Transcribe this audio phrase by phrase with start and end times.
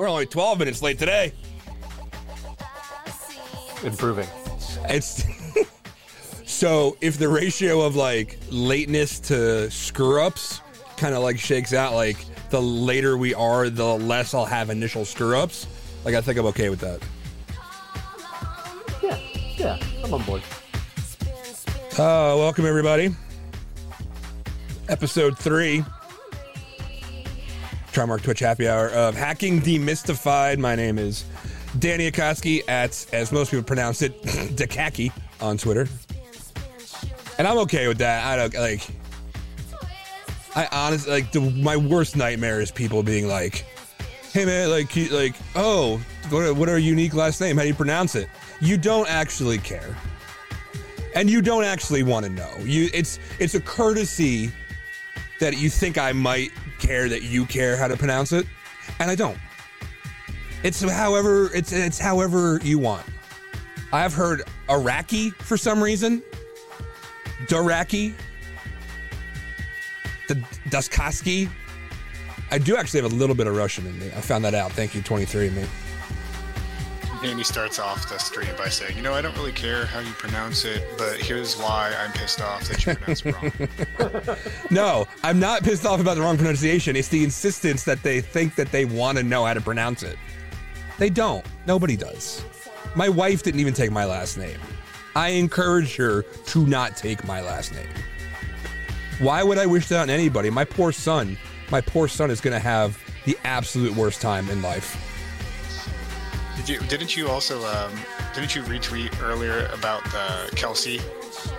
[0.00, 1.30] We're only 12 minutes late today.
[3.84, 4.26] Improving.
[4.88, 5.22] It's
[6.50, 10.62] so if the ratio of like lateness to screw ups
[10.96, 12.16] kind of like shakes out, like
[12.48, 15.66] the later we are, the less I'll have initial screw ups.
[16.06, 17.02] Like I think I'm okay with that.
[19.02, 19.18] Yeah,
[19.58, 20.40] yeah, I'm on board.
[21.98, 23.14] Uh, welcome everybody.
[24.88, 25.84] Episode three.
[27.92, 30.58] Trimarc Twitch Happy Hour of Hacking Demystified.
[30.58, 31.24] My name is
[31.80, 35.88] Danny Akoski at, as most people pronounce it, Dakaki on Twitter.
[37.38, 38.24] And I'm okay with that.
[38.26, 38.86] I don't like.
[40.54, 43.64] I honestly like the, my worst nightmare is people being like,
[44.32, 47.56] "Hey man, like, like, oh, what are, what are unique last name?
[47.56, 48.28] How do you pronounce it?"
[48.60, 49.96] You don't actually care,
[51.14, 52.50] and you don't actually want to know.
[52.60, 54.52] You, it's it's a courtesy
[55.40, 58.46] that you think I might care that you care how to pronounce it,
[58.98, 59.38] and I don't.
[60.62, 63.06] It's however it's it's however you want.
[63.92, 66.22] I've heard Iraqi for some reason.
[67.46, 68.14] Daraki.
[70.28, 70.34] The
[70.68, 71.48] Daskaski.
[72.50, 74.06] I do actually have a little bit of Russian in me.
[74.08, 74.72] I found that out.
[74.72, 75.64] Thank you, 23 me.
[77.22, 80.12] Danny starts off the stream by saying, "You know, I don't really care how you
[80.12, 84.36] pronounce it, but here's why I'm pissed off that you pronounce it wrong."
[84.70, 86.96] No, I'm not pissed off about the wrong pronunciation.
[86.96, 90.16] It's the insistence that they think that they want to know how to pronounce it.
[90.98, 91.44] They don't.
[91.66, 92.42] Nobody does.
[92.94, 94.58] My wife didn't even take my last name.
[95.14, 97.88] I encourage her to not take my last name.
[99.18, 100.48] Why would I wish that on anybody?
[100.50, 101.36] My poor son,
[101.70, 105.09] my poor son is going to have the absolute worst time in life.
[106.60, 106.80] Did you?
[106.88, 107.64] Didn't you also?
[107.66, 107.90] Um,
[108.34, 111.00] didn't you retweet earlier about uh, Kelsey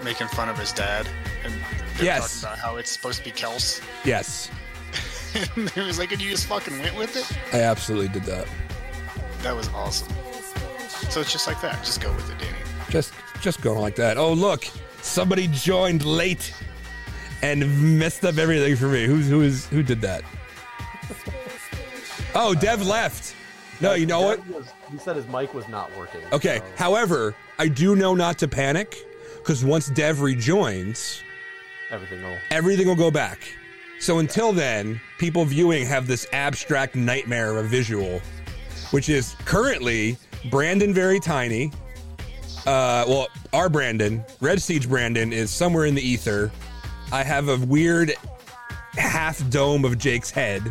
[0.03, 1.07] making fun of his dad
[1.43, 1.53] and
[1.99, 2.41] Yes.
[2.41, 3.81] talking about how it's supposed to be Kels?
[4.05, 4.51] Yes,
[5.33, 7.25] it was like, and you just fucking went with it.
[7.51, 8.47] I absolutely did that.
[9.41, 10.07] That was awesome.
[11.09, 11.83] So it's just like that.
[11.83, 12.57] Just go with it, Danny.
[12.89, 13.11] Just
[13.41, 14.19] just going like that.
[14.19, 14.65] Oh look,
[15.01, 16.53] somebody joined late
[17.41, 19.05] and messed up everything for me.
[19.07, 20.23] Who's who is who did that?
[22.35, 23.35] Oh, Dev left.
[23.81, 24.45] No, you know what?
[24.49, 26.21] Was- he said his mic was not working.
[26.31, 26.59] Okay.
[26.59, 28.97] so- However, I do know not to panic
[29.37, 31.21] because once Dev rejoins,
[31.89, 32.37] everything will.
[32.51, 33.39] everything will go back.
[33.99, 38.19] So until then, people viewing have this abstract nightmare of a visual,
[38.91, 40.17] which is currently
[40.49, 41.71] Brandon very tiny.
[42.65, 46.51] Uh, well, our Brandon, Red Siege Brandon, is somewhere in the ether.
[47.11, 48.13] I have a weird
[48.93, 50.61] half dome of Jake's head,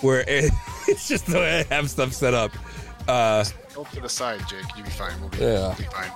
[0.00, 0.50] where it,
[0.88, 2.50] it's just the way I have stuff set up.
[3.08, 4.64] Uh, Go to the side, Jake.
[4.76, 5.18] You'll be fine.
[5.20, 5.68] We'll be, Yeah.
[5.68, 6.10] we'll be fine.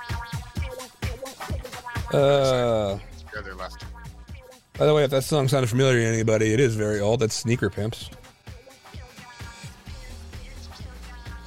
[2.13, 2.99] uh,
[3.33, 3.85] The other left.
[4.79, 7.21] By the way, if that song sounded familiar to anybody, it is very old.
[7.21, 8.09] That's Sneaker Pimps.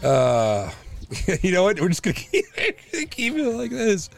[0.04, 0.70] Uh,
[1.42, 1.80] you know what?
[1.80, 2.46] We're just gonna keep,
[3.10, 4.10] keep it like this.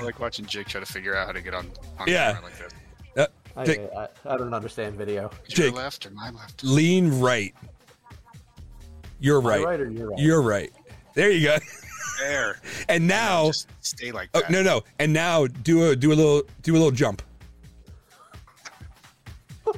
[0.00, 2.38] I like watching Jake try to figure out how to get on, on Yeah.
[2.42, 2.72] like this.
[3.16, 3.26] Uh,
[3.56, 5.30] I, Jake, I, I don't understand video.
[5.48, 6.62] Your left or my left?
[6.64, 7.54] lean right.
[9.22, 9.64] You're right.
[9.64, 10.18] right you're right?
[10.18, 10.72] You're right.
[11.14, 11.56] There you go.
[12.20, 12.60] There.
[12.88, 14.50] And now, Just stay like oh that.
[14.50, 14.82] no no.
[14.98, 17.22] And now do a do a little do a little jump.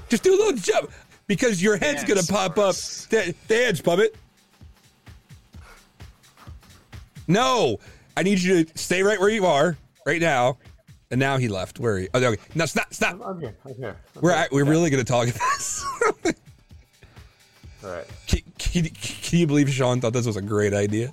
[0.08, 0.90] Just do a little jump
[1.26, 2.68] because your head's gonna pop for up.
[2.70, 3.06] us.
[3.10, 4.16] Da- Dance, puppet.
[7.26, 7.78] No,
[8.16, 10.58] I need you to stay right where you are right now.
[11.10, 11.78] And now he left.
[11.78, 12.08] Where are you?
[12.12, 12.42] Oh, okay.
[12.54, 13.20] No, stop, stop.
[13.24, 13.54] I'm here.
[13.64, 13.96] I'm here.
[14.16, 14.48] I'm We're here.
[14.50, 14.70] we're Yeah.
[14.70, 15.84] really gonna talk about this.
[17.84, 18.06] All right.
[18.74, 21.12] Can, you believe Sean thought this was a great idea?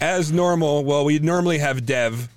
[0.00, 2.28] As normal, well, we normally have Dev.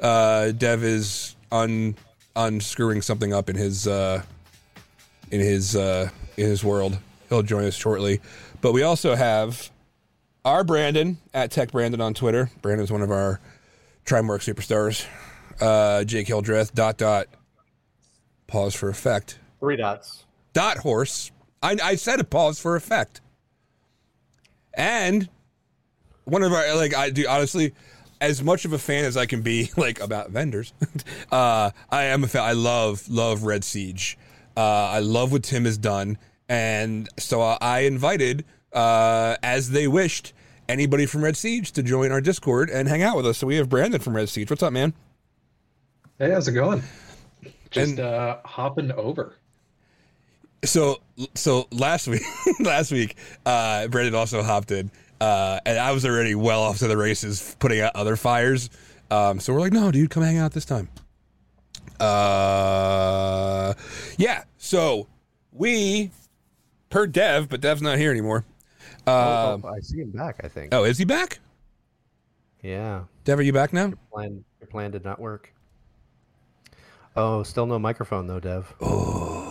[0.00, 1.96] Uh, Dev is un
[2.36, 4.22] unscrewing something up in his uh,
[5.32, 6.98] in his uh, in his world.
[7.28, 8.20] He'll join us shortly,
[8.60, 9.70] but we also have
[10.44, 12.50] our Brandon at Tech Brandon on Twitter.
[12.62, 13.40] Brandon's one of our
[14.06, 15.06] Trimarc superstars.
[15.60, 16.72] Uh, Jake Hildreth.
[16.72, 17.26] Dot dot.
[18.46, 20.24] Pause for effect Three dots.
[20.52, 21.32] dot horse.
[21.62, 23.20] I, I said a pause for effect.
[24.74, 25.28] And
[26.24, 27.74] one of our like I do honestly,
[28.20, 30.72] as much of a fan as I can be like about vendors,
[31.32, 32.42] uh, I am a fan.
[32.42, 34.18] I love love Red Siege.
[34.56, 36.18] Uh, I love what Tim has done,
[36.48, 40.32] and so uh, I invited, uh, as they wished,
[40.68, 43.38] anybody from Red Siege to join our Discord and hang out with us.
[43.38, 44.50] So we have Brandon from Red Siege.
[44.50, 44.94] What's up, man?
[46.18, 46.82] Hey, how's it going?
[47.70, 49.36] Just And- uh, hopping over.
[50.64, 51.00] So
[51.34, 52.22] so last week
[52.60, 53.16] last week
[53.46, 54.90] uh Brandon also hopped in
[55.20, 58.70] uh and I was already well off to the races putting out other fires
[59.10, 60.88] um so we're like no dude come hang out this time
[62.00, 63.74] uh
[64.16, 65.06] yeah so
[65.52, 66.10] we
[66.90, 68.44] per Dev, but Dev's not here anymore.
[69.06, 70.40] Uh, oh, I see him back.
[70.44, 70.74] I think.
[70.74, 71.40] oh, is he back?
[72.62, 73.04] Yeah.
[73.24, 73.92] Dev, are you back now?
[74.12, 74.44] Plan.
[74.60, 75.52] Your plan did not work.
[77.16, 78.72] Oh, still no microphone though, Dev.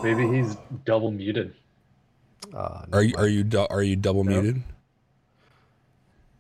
[0.04, 0.56] Maybe he's
[0.86, 1.54] double muted.
[2.54, 4.62] Uh, Are you are you du- are you double muted?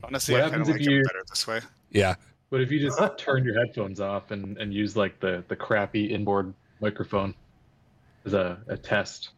[0.03, 1.59] Honestly, What I kind of happens like if you- better this way.
[1.91, 2.15] Yeah.
[2.49, 6.05] But if you just turn your headphones off and, and use like the, the crappy
[6.13, 7.33] inboard microphone
[8.25, 9.29] as a, a test.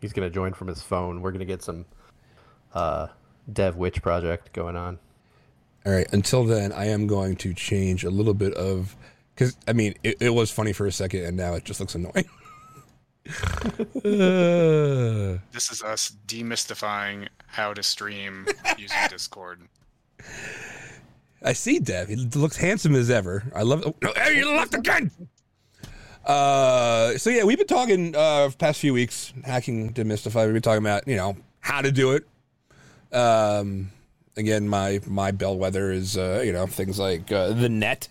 [0.00, 1.20] He's gonna join from his phone.
[1.20, 1.84] We're gonna get some
[2.72, 3.08] uh,
[3.52, 4.98] Dev Witch project going on.
[5.84, 6.06] All right.
[6.12, 8.96] Until then, I am going to change a little bit of
[9.34, 11.94] because I mean it, it was funny for a second, and now it just looks
[11.94, 12.24] annoying.
[15.52, 18.46] This is us demystifying how to stream
[18.78, 19.60] using Discord.
[21.42, 22.08] I see Dev.
[22.08, 23.44] He looks handsome as ever.
[23.54, 23.82] I love.
[23.86, 25.10] Oh, no, hey, you left again.
[26.24, 30.44] Uh, so yeah, we've been talking uh past few weeks hacking demystify.
[30.44, 32.26] We've been talking about you know how to do it.
[33.12, 33.92] Um,
[34.36, 38.08] again, my my bellwether is uh, you know things like uh, the net.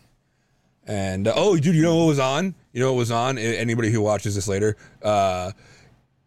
[0.88, 2.54] And uh, oh, dude, you know what was on?
[2.76, 3.38] You know what was on?
[3.38, 5.54] Anybody who watches this later, uh,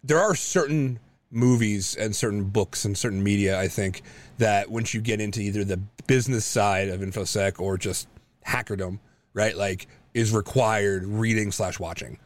[0.02, 0.98] there are certain
[1.30, 3.60] movies and certain books and certain media.
[3.60, 4.00] I think
[4.38, 8.08] that once you get into either the business side of infosec or just
[8.46, 8.98] hackerdom,
[9.34, 9.54] right?
[9.54, 12.18] Like is required reading slash watching.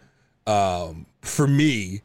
[0.46, 2.02] Um, for me,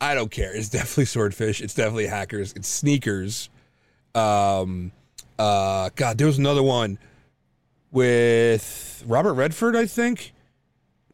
[0.00, 0.54] I don't care.
[0.54, 1.60] It's definitely swordfish.
[1.60, 2.52] It's definitely hackers.
[2.52, 3.50] It's sneakers.
[4.14, 4.92] Um,
[5.40, 7.00] uh, God, there was another one
[7.90, 10.30] with Robert Redford, I think.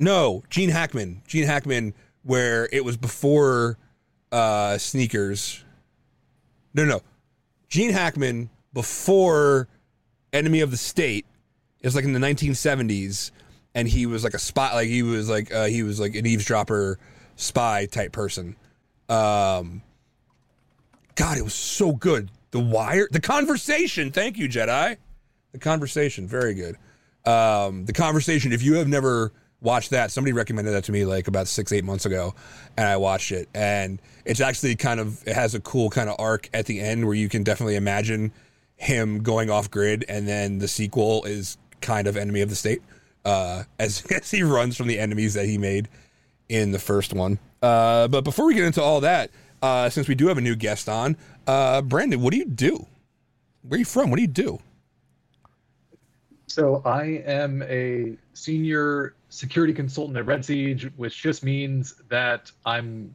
[0.01, 1.23] No, Gene Hackman.
[1.27, 1.93] Gene Hackman,
[2.23, 3.77] where it was before
[4.33, 5.63] uh, sneakers.
[6.73, 7.03] No, no,
[7.69, 9.69] Gene Hackman before
[10.33, 11.27] Enemy of the State.
[11.81, 13.31] It was like in the 1970s,
[13.75, 14.73] and he was like a spy.
[14.73, 16.99] Like he was like uh, he was like an eavesdropper
[17.37, 18.57] spy type person.
[19.09, 19.83] Um,
[21.15, 22.31] God, it was so good.
[22.53, 24.13] The Wire, the conversation.
[24.13, 24.97] Thank you, Jedi.
[25.53, 26.77] The conversation, very good.
[27.31, 28.53] Um, the conversation.
[28.53, 31.85] If you have never watched that, somebody recommended that to me like about six, eight
[31.85, 32.35] months ago,
[32.77, 36.17] and I watched it, and it's actually kind of it has a cool kind of
[36.19, 38.33] arc at the end where you can definitely imagine
[38.77, 42.83] him going off grid, and then the sequel is kind of enemy of the state
[43.25, 45.89] uh, as as he runs from the enemies that he made
[46.49, 47.39] in the first one.
[47.63, 49.31] Uh, but before we get into all that,
[49.63, 51.17] uh, since we do have a new guest on,
[51.47, 52.87] uh, Brandon, what do you do?
[53.63, 54.11] Where are you from?
[54.11, 54.59] What do you do?
[56.47, 63.15] So I am a senior security consultant at Red Siege, which just means that I'm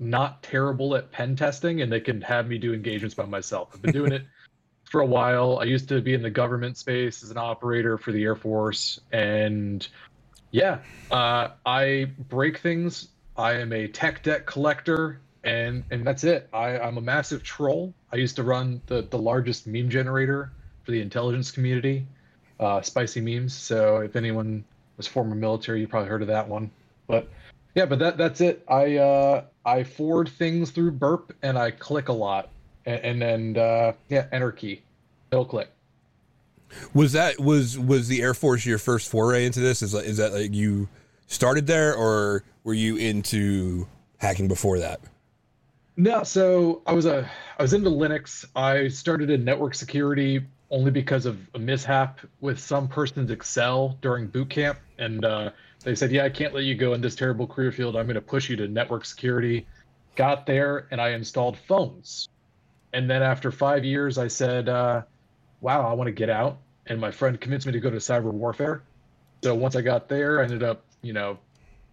[0.00, 3.70] not terrible at pen testing and they can have me do engagements by myself.
[3.72, 4.24] I've been doing it
[4.90, 5.58] for a while.
[5.58, 9.00] I used to be in the government space as an operator for the Air Force.
[9.12, 9.86] And
[10.50, 10.78] yeah,
[11.10, 13.08] uh, I break things.
[13.36, 15.20] I am a tech debt collector.
[15.44, 16.48] And, and that's it.
[16.54, 17.92] I, I'm a massive troll.
[18.10, 20.52] I used to run the, the largest meme generator
[20.84, 22.06] for the intelligence community
[22.60, 23.54] uh, spicy memes.
[23.54, 24.64] So if anyone
[24.96, 26.70] was former military, you probably heard of that one.
[27.06, 27.28] But
[27.74, 28.64] yeah, but that that's it.
[28.68, 32.50] I uh, I forward things through Burp and I click a lot,
[32.86, 34.82] and, and then uh, yeah, enter key,
[35.30, 35.70] middle click.
[36.92, 39.82] Was that was was the Air Force your first foray into this?
[39.82, 40.88] Is is that like you
[41.26, 43.86] started there, or were you into
[44.18, 45.00] hacking before that?
[45.96, 48.44] No, so I was a I was into Linux.
[48.56, 54.26] I started in network security only because of a mishap with some person's Excel during
[54.26, 55.50] boot camp, and uh,
[55.84, 57.94] they said, "Yeah, I can't let you go in this terrible career field.
[57.96, 59.66] I'm going to push you to network security."
[60.16, 62.28] Got there, and I installed phones.
[62.92, 65.02] And then after five years, I said, uh,
[65.60, 68.32] "Wow, I want to get out." And my friend convinced me to go to cyber
[68.32, 68.82] warfare.
[69.44, 71.38] So once I got there, I ended up, you know,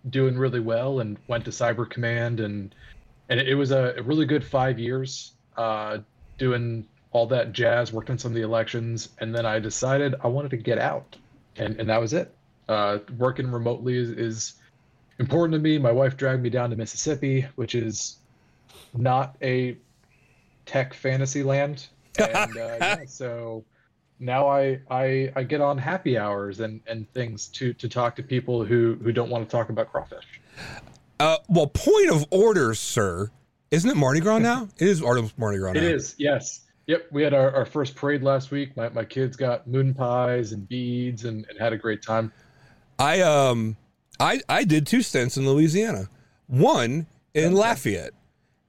[0.10, 2.74] doing really well and went to Cyber Command and
[3.30, 6.00] and it, was a, a really good five years uh,
[6.38, 7.92] doing all that jazz.
[7.94, 11.16] Worked on some of the elections, and then I decided I wanted to get out,
[11.58, 12.34] and and that was it.
[12.68, 14.54] Uh, working remotely is, is
[15.20, 15.78] important to me.
[15.78, 18.18] My wife dragged me down to Mississippi, which is
[18.94, 19.78] not a
[20.66, 21.88] tech fantasy land,
[22.20, 23.64] and uh, yeah, so
[24.22, 28.24] now I, I I get on happy hours and, and things to, to talk to
[28.24, 30.40] people who, who don't want to talk about crawfish.
[31.20, 33.30] Uh, well, point of order, sir.
[33.72, 34.68] Isn't it Mardi Gras now?
[34.78, 35.80] It is Mardi Gras now.
[35.80, 36.62] It is, yes.
[36.92, 38.76] Yep, we had our, our first parade last week.
[38.76, 42.34] My, my kids got moon pies and beads and, and had a great time.
[43.00, 43.78] I um
[44.20, 46.10] I I did two stints in Louisiana.
[46.48, 48.12] One in Lafayette.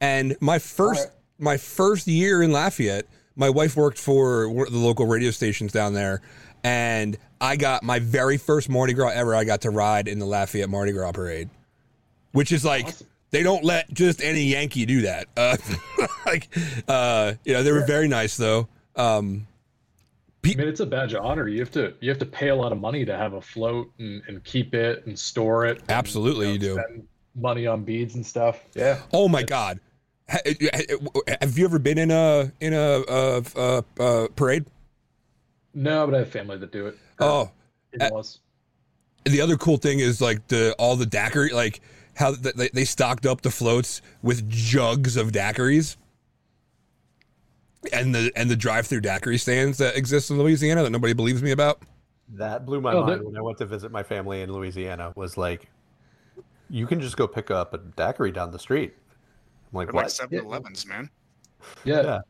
[0.01, 1.17] And my first Alright.
[1.41, 5.73] my first year in Lafayette, my wife worked for one of the local radio stations
[5.73, 6.23] down there
[6.63, 10.27] and I got my very first Mardi Gras ever I got to ride in the
[10.27, 11.51] Lafayette Mardi Gras parade.
[12.31, 13.07] Which is like Awesome.
[13.33, 15.27] They don't let just any Yankee do that.
[15.37, 15.57] Uh,
[16.27, 16.49] like,
[16.87, 18.69] uh, you know, they were very nice though.
[18.95, 19.49] Um,
[20.45, 21.49] I mean, it's a badge of honor.
[21.49, 23.91] You have to you have to pay a lot of money to have a float
[23.99, 25.81] and, and keep it and store it.
[25.81, 26.75] and, Absolutely, you do.
[26.75, 28.61] spend Money on beads and stuff.
[28.75, 29.01] Yeah.
[29.13, 29.81] oh my God,
[30.29, 34.67] have you ever been in a in a, uh uh uh parade?
[35.73, 36.99] No, but I have family that do it.
[37.19, 37.51] Oh,
[37.95, 38.41] In-laws.
[39.25, 41.81] the other cool thing is like the all the daiquiri, like
[42.15, 45.97] how they, they stocked up the floats with jugs of daiquiris,
[47.93, 51.51] and the and the drive-through daiquiri stands that exist in Louisiana that nobody believes me
[51.51, 51.83] about.
[52.35, 55.13] That blew my Oh, mind that- when I went to visit my family in Louisiana.
[55.17, 55.69] Was like,
[56.71, 58.95] you can just go pick up a daiquiri down the street.
[59.73, 60.13] I'm like, They're like what?
[60.13, 61.11] 7 Elevens, man.
[61.85, 62.03] yeah.
[62.03, 62.21] yeah.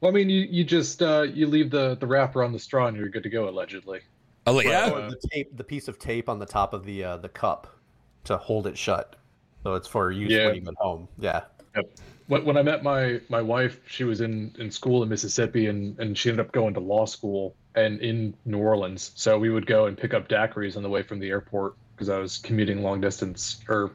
[0.00, 2.86] Well, I mean, you, you just uh, you leave the, the wrapper on the straw
[2.86, 3.48] and you're good to go.
[3.48, 4.00] Allegedly.
[4.46, 7.04] I'm like, yeah, Oh, the tape, the piece of tape on the top of the
[7.04, 7.76] uh, the cup
[8.24, 9.16] to hold it shut.
[9.62, 10.46] So it's for use Yeah.
[10.46, 11.08] when you get home.
[11.18, 11.42] Yeah.
[11.76, 11.90] Yep.
[12.28, 15.98] When, when I met my my wife, she was in, in school in Mississippi, and,
[15.98, 19.12] and she ended up going to law school and in New Orleans.
[19.14, 22.08] So we would go and pick up daiquiris on the way from the airport because
[22.08, 23.92] I was commuting long distance or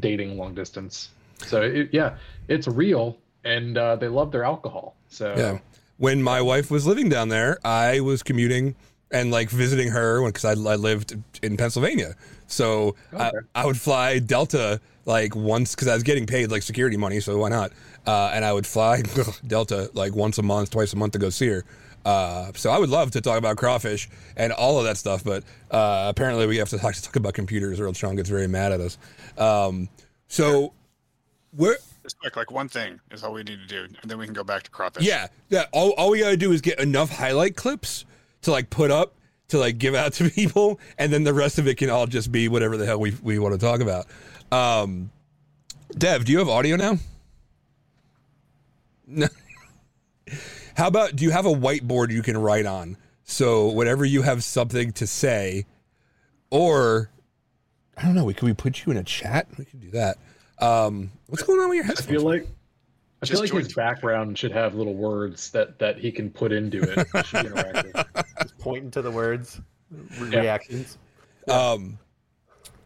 [0.00, 1.10] dating long distance.
[1.46, 2.16] So it, yeah,
[2.48, 4.96] it's real, and uh, they love their alcohol.
[5.08, 5.58] So yeah.
[5.96, 8.76] When my wife was living down there, I was commuting
[9.10, 12.14] and like visiting her because I, I lived in Pennsylvania.
[12.46, 13.38] So I, Okay.
[13.54, 17.38] I would fly Delta like once because I was getting paid like security money, so
[17.38, 17.72] why not?
[18.06, 19.02] Uh, and I would fly
[19.46, 21.64] Delta like once a month, twice a month to go see her.
[22.04, 25.44] Uh, so I would love to talk about crawfish and all of that stuff, but
[25.70, 28.46] uh, apparently we have to talk, to talk about computers, or else Sean gets very
[28.46, 28.98] mad at us.
[29.36, 29.88] Um,
[30.28, 30.72] so
[31.56, 34.24] where Just quick, like one thing is all we need to do, and then we
[34.24, 35.04] can go back to crawfish.
[35.04, 35.64] Yeah, yeah.
[35.72, 38.04] All, all we gotta do is get enough highlight clips
[38.48, 39.14] to like put up
[39.48, 42.32] to like give out to people, and then the rest of it can all just
[42.32, 44.06] be whatever the hell we we want to talk about.
[44.50, 45.10] Um,
[45.96, 46.98] Dev, do you have audio now?
[49.06, 49.28] No.
[50.76, 52.96] How about do you have a whiteboard you can write on?
[53.24, 55.66] So whenever you have something to say,
[56.50, 57.10] or
[57.96, 59.48] I don't know, we could we put you in a chat?
[59.58, 60.18] We could do that.
[60.60, 62.08] Um, what's going on with your headphones?
[62.08, 62.48] I feel like
[63.20, 66.30] I Just feel like join his background should have little words that that he can
[66.30, 67.08] put into it.
[67.14, 68.24] It should be interactive.
[68.42, 69.60] Just pointing to the words,
[70.18, 70.40] re- Yeah.
[70.40, 70.98] reactions.
[71.48, 71.98] Um,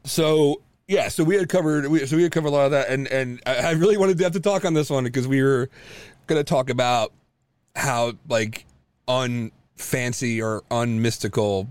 [0.05, 2.89] so yeah, so we had covered, we, so we had covered a lot of that,
[2.89, 5.43] and and I I really wanted to have to talk on this one because we
[5.43, 5.69] were
[6.27, 7.13] going to talk about
[7.77, 8.65] how like
[9.09, 11.69] unfancy or unmystical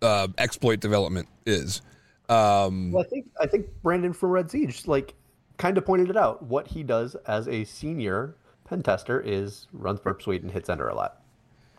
[0.00, 1.82] uh, exploit development is.
[2.28, 5.14] Um, Well, I think I think Brandon from Red Siege like
[5.58, 6.42] kind of pointed it out.
[6.42, 10.88] What he does as a senior pen tester is runs burp suite and hits enter
[10.88, 11.22] a lot.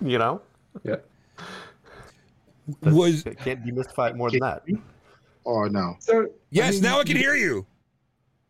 [0.01, 0.41] You know,
[0.83, 0.97] Yeah.
[2.81, 4.63] was it can't demystify it more than that.
[5.45, 5.95] Oh no?
[5.99, 7.65] So yes, mean, now I can hear you.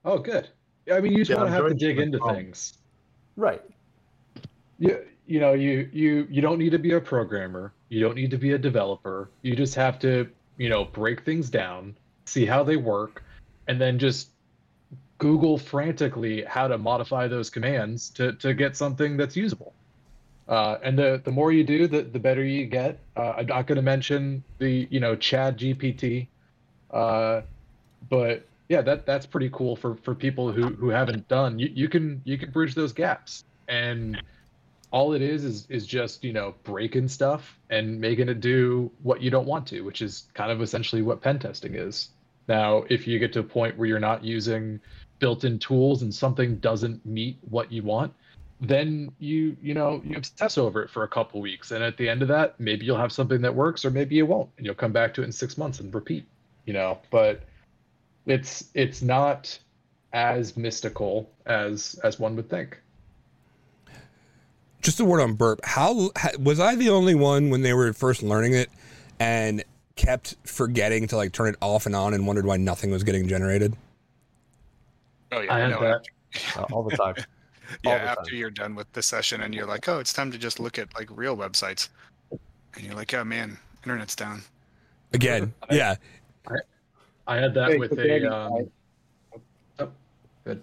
[0.05, 0.49] Oh, good.
[0.85, 2.33] Yeah, I mean, you just Yeah, want to have to dig into Oh.
[2.33, 2.77] things.
[3.35, 3.61] Right.
[4.77, 7.73] You, you know, you you you don't need to be a programmer.
[7.89, 9.29] You don't need to be a developer.
[9.41, 13.23] You just have to, you know, break things down, see how they work,
[13.67, 14.29] and then just
[15.23, 19.73] Google frantically how to modify those commands to to get something that's usable.
[20.49, 22.99] Uh, and the the more you do, the the better you get.
[23.15, 26.27] Uh, I'm not going to mention the you know ChatGPT,
[26.91, 27.39] uh,
[28.09, 31.57] but yeah, that that's pretty cool for for people who who haven't done.
[31.57, 34.21] You you can you can bridge those gaps, and
[34.91, 39.21] all it is is is just you know breaking stuff and making it do what
[39.21, 42.09] you don't want to, which is kind of essentially what pen testing is.
[42.47, 44.81] Now, if you get to a point where you're not using
[45.19, 48.13] built-in tools and something doesn't meet what you want,
[48.61, 52.07] then you you know you obsess over it for a couple weeks, and at the
[52.07, 54.75] end of that, maybe you'll have something that works, or maybe you won't, and you'll
[54.75, 56.25] come back to it in six months and repeat.
[56.65, 57.41] You know, but
[58.25, 59.57] it's it's not
[60.13, 62.79] as mystical as as one would think.
[64.81, 65.61] Just a word on burp.
[65.63, 68.69] How was I the only one when they were first learning it
[69.19, 69.63] and
[69.95, 73.27] kept forgetting to like turn it off and on and wondered why nothing was getting
[73.27, 73.75] generated?
[75.33, 75.53] Oh yeah.
[75.53, 76.05] I had no, that.
[76.35, 77.15] after- Uh, all the time.
[77.83, 78.39] yeah, all the after time.
[78.39, 80.93] you're done with the session and you're like, oh, it's time to just look at
[80.95, 81.89] like real websites,
[82.31, 84.41] and you're like, oh man, internet's down.
[85.13, 85.95] Again, yeah.
[87.27, 88.25] I had that Hey, with so a.
[88.25, 88.69] Um,
[89.79, 89.89] oh,
[90.43, 90.61] good.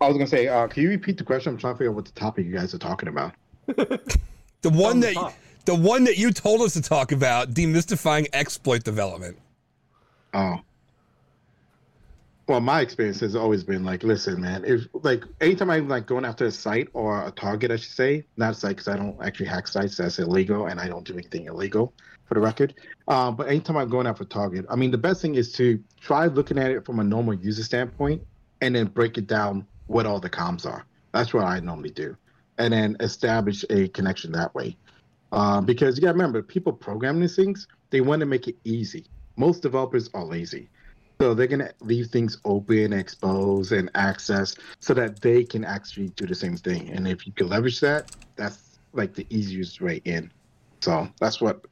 [0.00, 1.52] I was gonna say, uh, can you repeat the question?
[1.52, 3.34] I'm trying to figure out what the topic you guys are talking about.
[4.62, 5.34] The one on the that top.
[5.64, 9.38] the one that you told us to talk about, demystifying exploit development.
[10.34, 10.56] Oh.
[12.50, 16.24] Well, my experience has always been like, listen, man, if like anytime I'm like going
[16.24, 19.46] after a site or a target, I should say, not site because I don't actually
[19.46, 21.94] hack sites, that's illegal, and I don't do anything illegal
[22.26, 22.74] for the record.
[23.06, 25.80] Um, but anytime I'm going after a target, I mean, the best thing is to
[26.00, 28.20] try looking at it from a normal user standpoint
[28.60, 30.84] and then break it down what all the comms are.
[31.12, 32.16] That's what I normally do,
[32.58, 34.76] and then establish a connection that way.
[35.30, 38.56] Uh, because you got to remember, people programming these things, they want to make it
[38.64, 39.06] easy.
[39.36, 40.68] Most developers are lazy.
[41.20, 46.08] So they're going to leave things open, expose, and access so that they can actually
[46.10, 46.88] do the same thing.
[46.88, 50.32] And if you can leverage that, that's like the easiest way in.
[50.80, 51.66] So that's what,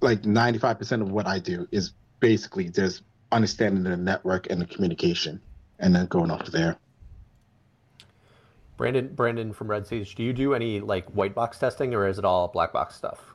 [0.00, 5.38] like 95% of what I do is basically just understanding the network and the communication
[5.80, 6.78] and then going off there.
[8.78, 12.18] Brandon, Brandon from Red Siege, do you do any like white box testing or is
[12.18, 13.34] it all black box stuff?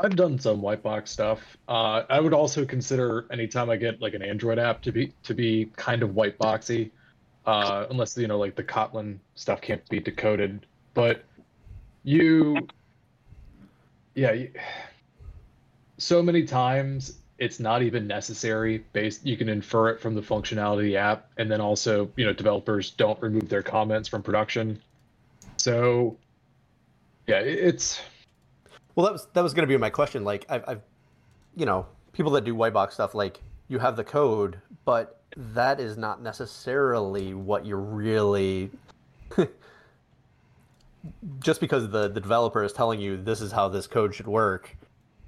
[0.00, 1.56] I've done some white box stuff.
[1.68, 5.34] Uh, I would also consider anytime I get like an Android app to be to
[5.34, 6.90] be kind of white boxy,
[7.46, 10.66] uh, unless you know like the Kotlin stuff can't be decoded.
[10.94, 11.24] But
[12.04, 12.68] you,
[14.14, 14.52] yeah, you,
[15.98, 18.84] so many times it's not even necessary.
[18.92, 22.24] Based, you can infer it from the functionality of the app, and then also you
[22.24, 24.80] know developers don't remove their comments from production.
[25.56, 26.16] So,
[27.26, 28.00] yeah, it, it's
[28.98, 30.24] Well, that was that was going to be my question.
[30.24, 30.80] Like, I've, I've,
[31.54, 35.78] you know, people that do white box stuff, like you have the code, but that
[35.78, 38.72] is not necessarily what you're really.
[41.38, 44.76] Just because the the developer is telling you this is how this code should work,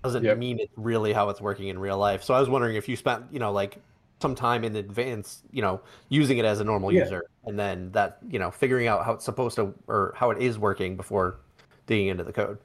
[0.02, 0.38] doesn't Yep.
[0.38, 2.24] mean it's really how it's working in real life.
[2.24, 3.78] So I was wondering if you spent, you know, like
[4.20, 7.04] some time in advance, you know, using it as a normal Yeah.
[7.04, 10.42] user, and then that, you know, figuring out how it's supposed to or how it
[10.42, 11.36] is working before
[11.86, 12.58] digging into the code.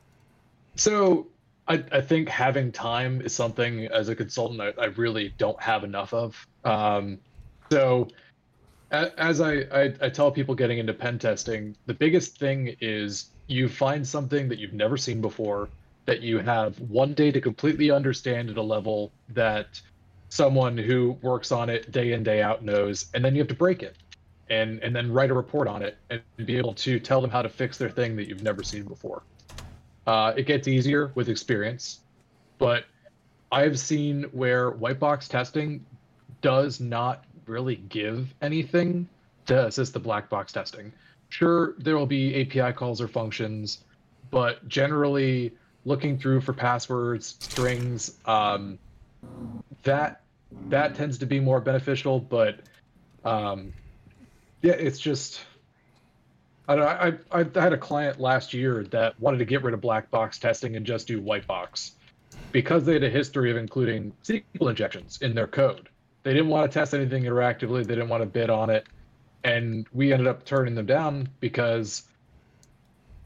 [0.75, 1.27] So
[1.67, 5.84] I, I think having time is something as a consultant I, I really don't have
[5.84, 6.48] enough of.
[6.63, 7.20] Um,
[7.72, 8.08] so
[8.91, 13.29] a, as I, I, I tell people getting into pen testing, the biggest thing is
[13.48, 15.70] you find something that you've never seen before
[16.05, 19.82] that you have one day to completely understand at a level that
[20.29, 23.56] someone who works on it day in day out knows and then you have to
[23.56, 23.95] break it
[24.50, 27.41] and and then write a report on it and be able to tell them how
[27.41, 29.23] to fix their thing that you've never seen before
[30.08, 32.00] uh, it gets easier with experience,
[32.58, 32.86] but
[33.52, 35.86] I've seen where white box testing
[36.41, 39.08] does not really give anything
[39.46, 40.91] to assist the black box testing.
[41.30, 43.80] Sure, there will be API calls or functions,
[44.32, 45.54] but generally
[45.86, 48.78] looking through for passwords, strings, um,
[49.84, 50.22] that
[50.70, 52.20] that tends to be more beneficial.
[52.20, 52.60] But
[53.24, 53.74] um,
[54.62, 55.41] yeah, it's just
[56.67, 60.10] I, I I had a client last year that wanted to get rid of black
[60.10, 61.93] box testing and just do white box
[62.51, 65.89] because they had a history of including SQL injections in their code.
[66.23, 67.86] They didn't want to test anything interactively.
[67.86, 68.88] They didn't want to bid on it,
[69.43, 72.04] and we ended up turning them down because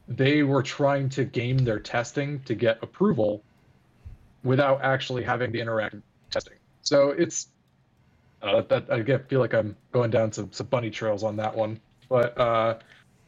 [0.06, 3.42] they were trying to game their testing to get approval
[4.42, 6.54] without actually having the interactive testing.
[6.82, 7.48] So it's
[8.42, 11.80] uh, that I feel like I'm going down some, some bunny trails on that one,
[12.08, 12.78] but uh,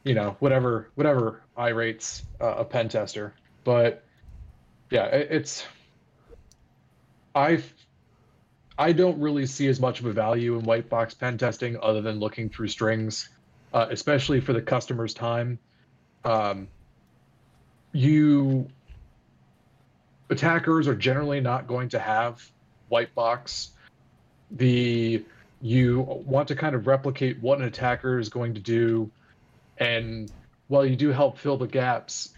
[0.05, 3.35] you know whatever whatever I rates uh, a pen tester,
[3.65, 4.05] but
[4.91, 5.65] yeah, it, it's
[7.35, 7.62] I
[8.79, 12.01] I don't really see as much of a value in white box pen testing other
[12.01, 13.29] than looking through strings,
[13.73, 15.59] uh, especially for the customer's time.
[16.25, 16.69] Um,
[17.93, 18.69] you
[20.31, 22.45] attackers are generally not going to have
[22.88, 23.71] white box.
[24.51, 25.25] The
[25.61, 29.11] you want to kind of replicate what an attacker is going to do,
[29.83, 30.33] and
[30.68, 32.31] while you do help fill the gaps,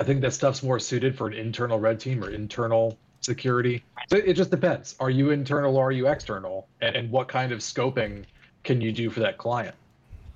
[0.00, 3.84] I think that stuff's more suited for an internal red team or internal security.
[4.10, 4.94] So it just depends.
[5.00, 6.68] Are you internal or are you external?
[6.80, 8.24] And, and what kind of scoping
[8.64, 9.74] can you do for that client?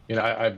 [0.09, 0.57] You know, I, I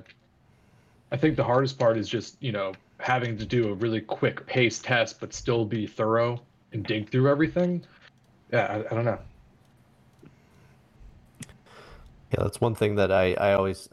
[1.12, 4.46] I think the hardest part is just, you know, having to do a really quick
[4.46, 6.40] pace test but still be thorough
[6.72, 7.84] and dig through everything.
[8.52, 9.18] Yeah, I, I don't know.
[12.32, 13.88] Yeah, that's one thing that I, I always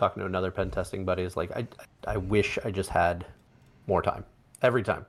[0.00, 1.66] talking to another pen testing buddy is like I
[2.06, 3.26] I wish I just had
[3.86, 4.24] more time
[4.62, 5.04] every time.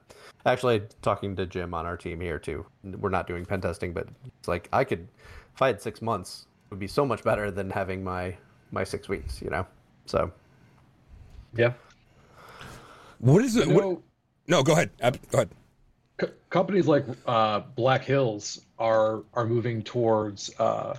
[0.46, 2.66] Actually, talking to Jim on our team here too.
[2.84, 5.08] We're not doing pen testing, but it's like I could
[5.56, 8.36] if I had six months it would be so much better than having my
[8.72, 9.42] my six weeks.
[9.42, 9.66] You know,
[10.06, 10.30] so
[11.56, 11.72] Yeah.
[13.20, 13.68] What is it?
[13.68, 14.04] What, know-
[14.48, 14.90] no, go ahead.
[15.00, 15.50] Go ahead.
[16.18, 20.98] co- companies like uh, Black Hills are are moving towards uh,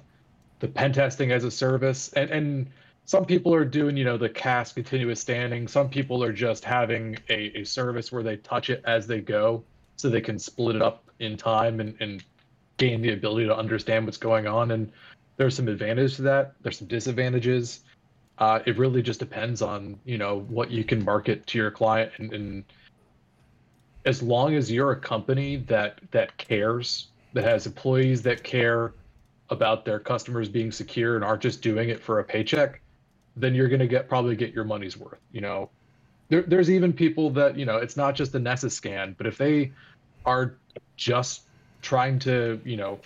[0.60, 2.70] the pen testing as a service, and and
[3.04, 5.68] some people are doing you know the cast continuous standing.
[5.68, 9.64] Some people are just having a, a service where they touch it as they go,
[9.96, 12.24] so they can split it up in time and, and
[12.76, 14.70] gain the ability to understand what's going on.
[14.70, 14.90] And
[15.36, 16.54] there's some advantages to that.
[16.62, 17.80] There's some disadvantages.
[18.38, 22.12] Uh, it really just depends on you know what you can market to your client
[22.18, 22.64] and, and
[24.04, 28.94] as long as you're a company that that cares that has employees that care
[29.50, 32.80] about their customers being secure and aren't just doing it for a paycheck,
[33.36, 35.20] then you're going to get probably get your money's worth.
[35.32, 35.70] You know,
[36.28, 39.38] there, there's even people that you know it's not just the Nessus scan, but if
[39.38, 39.72] they
[40.24, 40.56] are
[40.96, 41.42] just
[41.80, 43.00] trying to you know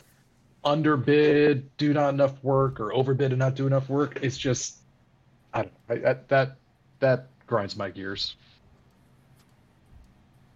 [0.65, 4.79] underbid, do not enough work, or overbid and not do enough work, it's just
[5.55, 6.57] I, don't, I that that
[7.01, 8.37] that grinds my gears.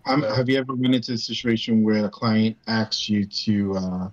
[0.07, 4.09] Um, have you ever run into a situation where a client asks you to uh,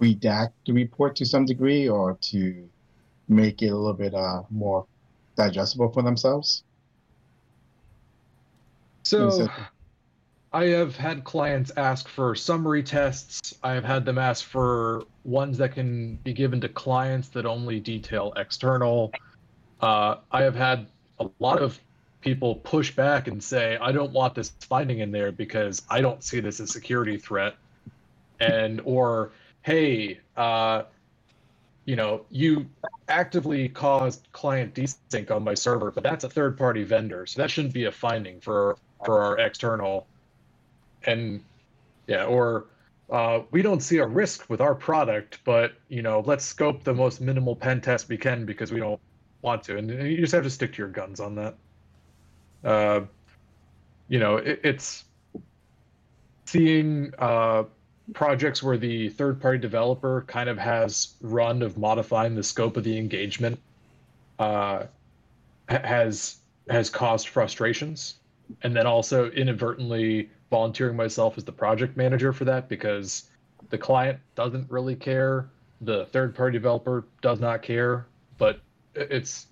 [0.00, 2.68] redact the report to some degree or to
[3.28, 4.86] make it a little bit uh, more
[5.36, 6.62] digestible for themselves?
[9.02, 9.48] So,
[10.52, 13.54] I have had clients ask for summary tests.
[13.62, 17.78] I have had them ask for ones that can be given to clients that only
[17.78, 19.12] detail external.
[19.80, 20.86] Uh, I have had
[21.20, 21.78] a lot of
[22.20, 26.24] people push back and say, I don't want this finding in there because I don't
[26.24, 27.54] see this as a security threat.
[28.40, 30.84] And, or, hey, uh,
[31.86, 32.66] you know, you
[33.08, 37.24] actively caused client desync on my server, but that's a third party vendor.
[37.26, 40.06] So that shouldn't be a finding for, for our external.
[41.04, 41.42] And
[42.08, 42.66] yeah, or
[43.08, 46.92] uh, we don't see a risk with our product, but you know, let's scope the
[46.92, 49.00] most minimal pen test we can because we don't
[49.42, 49.76] want to.
[49.76, 51.54] And you just have to stick to your guns on that.
[52.64, 53.00] Uh,
[54.08, 55.04] you know, it, it's
[56.46, 57.62] seeing uh,
[58.14, 62.84] projects where the third party developer kind of has run of modifying the scope of
[62.84, 63.58] the engagement
[64.38, 64.84] uh,
[65.68, 66.36] has
[66.68, 68.14] has caused frustrations.
[68.62, 73.24] And then also inadvertently volunteering myself as the project manager for that because
[73.70, 75.48] the client doesn't really care.
[75.80, 78.06] The third party developer does not care.
[78.38, 78.60] But
[78.94, 79.46] it's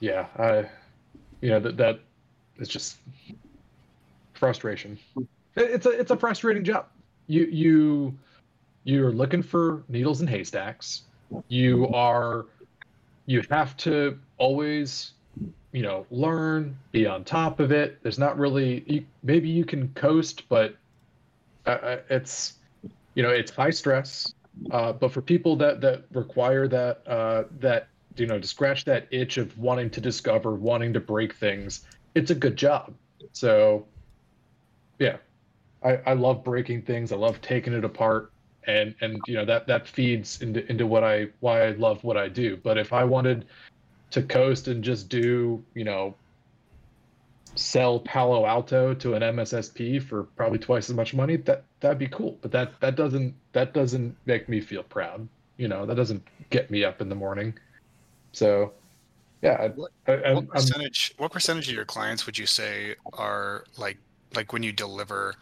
[0.00, 0.66] yeah i
[1.40, 2.00] you know that that
[2.58, 2.96] is just
[4.34, 4.98] frustration.
[5.56, 6.86] It's a it's a frustrating job.
[7.26, 8.18] You you
[8.84, 11.02] you're looking for needles and haystacks.
[11.48, 12.46] You are
[13.26, 15.12] you have to always
[15.72, 19.88] you know learn be on top of it there's not really you, maybe you can
[19.94, 20.74] coast but
[21.66, 22.54] uh, uh it's
[23.14, 24.34] you know it's high stress
[24.72, 29.06] uh, but for people that that require that uh, that you know to scratch that
[29.10, 31.84] itch of wanting to discover wanting to break things
[32.14, 32.92] it's a good job
[33.32, 33.86] so
[34.98, 35.16] yeah
[35.82, 38.32] i i love breaking things i love taking it apart
[38.66, 42.16] and and you know that that feeds into into what i why i love what
[42.16, 43.46] i do but if i wanted
[44.10, 46.14] to coast and just do you know
[47.54, 52.08] sell Palo Alto to an MSSP for probably twice as much money, that that'd be
[52.08, 52.38] cool.
[52.42, 55.28] But that that doesn't that doesn't make me feel proud.
[55.56, 57.54] You know, that doesn't get me up in the morning.
[58.32, 58.72] So,
[59.42, 59.68] yeah.
[59.68, 61.14] What, I, what percentage?
[61.18, 63.98] I'm, what percentage of your clients would you say are like
[64.34, 65.34] like when you deliver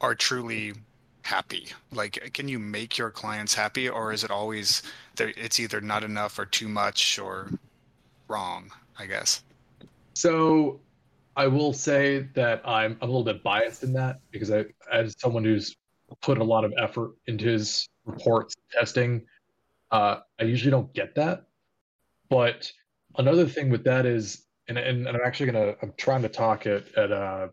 [0.00, 0.74] are truly
[1.22, 1.68] happy?
[1.92, 4.82] Like, can you make your clients happy, or is it always
[5.18, 7.50] it's either not enough or too much or
[8.28, 8.70] wrong?
[8.98, 9.42] I guess.
[10.14, 10.80] So,
[11.36, 15.14] I will say that I'm, I'm a little bit biased in that because I, as
[15.18, 15.76] someone who's
[16.20, 19.24] put a lot of effort into his reports testing,
[19.90, 21.46] uh, I usually don't get that.
[22.28, 22.70] But
[23.16, 26.66] another thing with that is, and, and, and I'm actually gonna, I'm trying to talk
[26.66, 27.48] at at uh,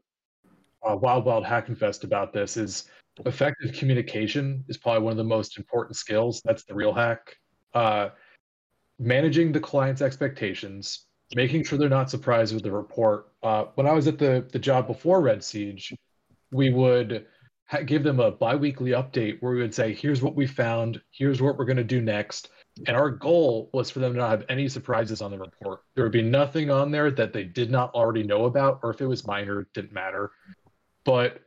[0.84, 2.58] uh, Wild West Hacking Fest about this.
[2.58, 2.90] Is
[3.26, 6.42] effective communication is probably one of the most important skills.
[6.46, 7.36] That's the real hack.
[7.74, 8.10] Uh,
[9.00, 13.32] managing the client's expectations, making sure they're not surprised with the report.
[13.44, 15.94] Uh, when I was at the the job before Red Siege,
[16.52, 17.26] we would
[17.66, 21.02] ha- give them a biweekly update where we would say, "Here's what we found.
[21.12, 22.50] Here's what we're going to do next."
[22.86, 25.82] And our goal was for them to not have any surprises on the report.
[25.96, 29.02] There would be nothing on there that they did not already know about, or if
[29.02, 30.32] it was minor, it didn't matter.
[31.08, 31.40] But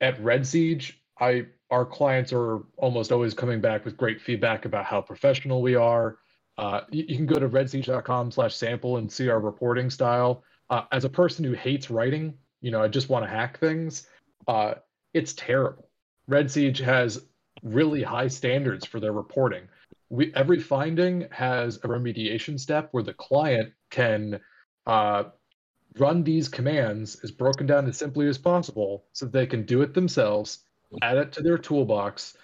[0.00, 4.84] at Red Siege, I our clients are almost always coming back with great feedback about
[4.86, 6.18] how professional we are.
[6.56, 10.44] Uh, you, you, can go to redsiege.com slash sample and see our reporting style.
[10.70, 14.06] Uh, as a person who hates writing, you know, I just want to hack things.
[14.46, 14.74] Uh,
[15.14, 15.88] it's terrible.
[16.28, 17.26] Red Siege has
[17.62, 19.66] really high standards for their reporting
[20.12, 24.38] we every finding has a remediation step where the client can
[24.86, 25.24] uh,
[25.98, 29.94] run these commands as broken down as simply as possible so they can do it
[29.94, 30.64] themselves
[31.00, 32.36] add it to their toolbox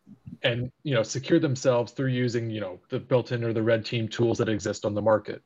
[0.42, 4.08] and you know secure themselves through using you know the built-in or the red team
[4.08, 5.42] tools that exist on the market.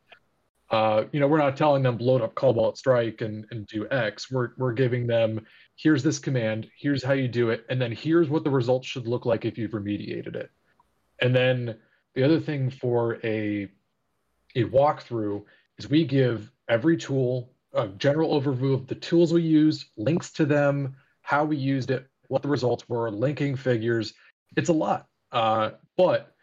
[0.71, 4.31] Uh, you know we're not telling them load up cobalt strike and, and do x.
[4.31, 5.45] We're, we're giving them
[5.77, 9.09] here's this command here's how you do it and then here's what the results should
[9.09, 10.51] look like if you've remediated it.
[11.21, 11.77] And then
[12.15, 13.69] the other thing for a
[14.55, 15.45] a walkthrough
[15.79, 20.45] is we give every tool a general overview of the tools we use, links to
[20.45, 24.15] them, how we used it, what the results were, linking figures.
[24.57, 25.09] It's a lot.
[25.33, 26.35] uh, but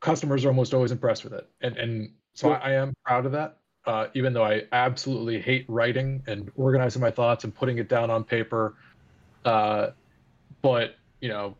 [0.00, 3.32] customers are almost always impressed with it, and and so I, I am proud of
[3.32, 3.58] that.
[3.86, 8.10] Uh, even though I absolutely hate writing and organizing my thoughts and putting it down
[8.10, 8.76] on paper,
[9.44, 9.90] uh,
[10.60, 11.56] but you know,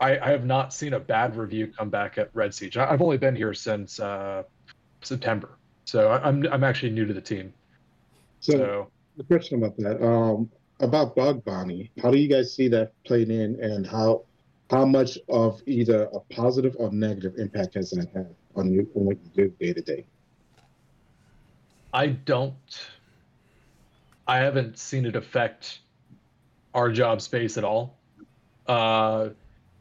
[0.00, 2.76] I, I have not seen a bad review come back at Red Siege.
[2.76, 4.42] I've only been here since uh,
[5.02, 5.50] September,
[5.84, 7.52] so I, I'm I'm actually new to the team.
[8.40, 12.68] So, So the question about that, um, about bug bounty, how do you guys see
[12.68, 14.24] that played in, and how
[14.70, 19.04] how much of either a positive or negative impact has that had on you on
[19.04, 20.06] what you do day to day?
[21.92, 22.88] I don't.
[24.26, 25.80] I haven't seen it affect
[26.74, 27.98] our job space at all.
[28.66, 29.30] Uh,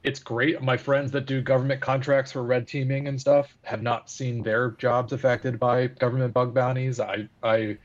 [0.03, 0.61] it's great.
[0.61, 4.71] My friends that do government contracts for red teaming and stuff have not seen their
[4.71, 6.99] jobs affected by government bug bounties.
[6.99, 7.77] I I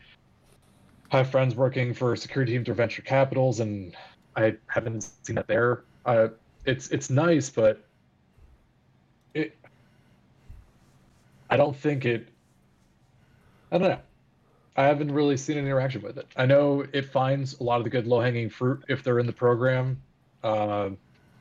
[1.10, 3.94] have friends working for security teams or venture capitals, and
[4.34, 5.84] I haven't seen that there.
[6.06, 6.28] Uh,
[6.64, 7.84] it's it's nice, but
[9.34, 9.56] it.
[11.50, 12.28] I don't think it.
[13.70, 13.98] I don't know.
[14.78, 16.26] I haven't really seen an interaction with it.
[16.36, 19.26] I know it finds a lot of the good low hanging fruit if they're in
[19.26, 20.00] the program.
[20.42, 20.90] Uh,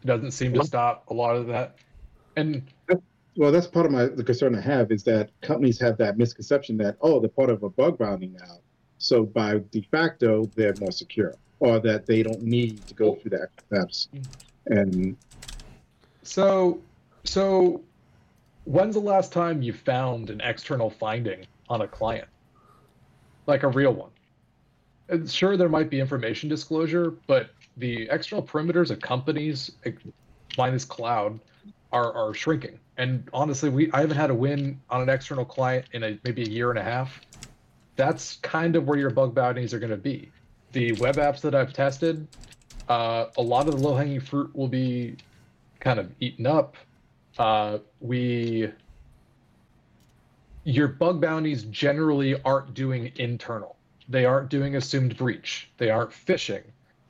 [0.05, 1.77] doesn't seem to stop a lot of that.
[2.35, 2.63] And
[3.37, 6.77] Well, that's part of my the concern I have is that companies have that misconception
[6.77, 8.59] that oh they're part of a bug bounty now,
[8.97, 13.31] so by de facto they're more secure, or that they don't need to go through
[13.31, 14.09] that steps.
[14.67, 15.17] And
[16.23, 16.81] so,
[17.23, 17.81] so
[18.65, 22.27] when's the last time you found an external finding on a client?
[23.47, 24.09] Like a real one?
[25.07, 29.71] And sure, there might be information disclosure, but the external perimeters of companies,
[30.57, 31.39] minus cloud,
[31.91, 32.79] are, are shrinking.
[32.97, 36.43] And honestly, we I haven't had a win on an external client in a, maybe
[36.43, 37.21] a year and a half.
[37.95, 40.31] That's kind of where your bug bounties are going to be.
[40.71, 42.27] The web apps that I've tested,
[42.89, 45.15] uh, a lot of the low hanging fruit will be
[45.79, 46.75] kind of eaten up.
[47.37, 48.69] Uh, we
[50.63, 53.75] your bug bounties generally aren't doing internal.
[54.09, 55.69] They aren't doing assumed breach.
[55.77, 56.63] They aren't phishing.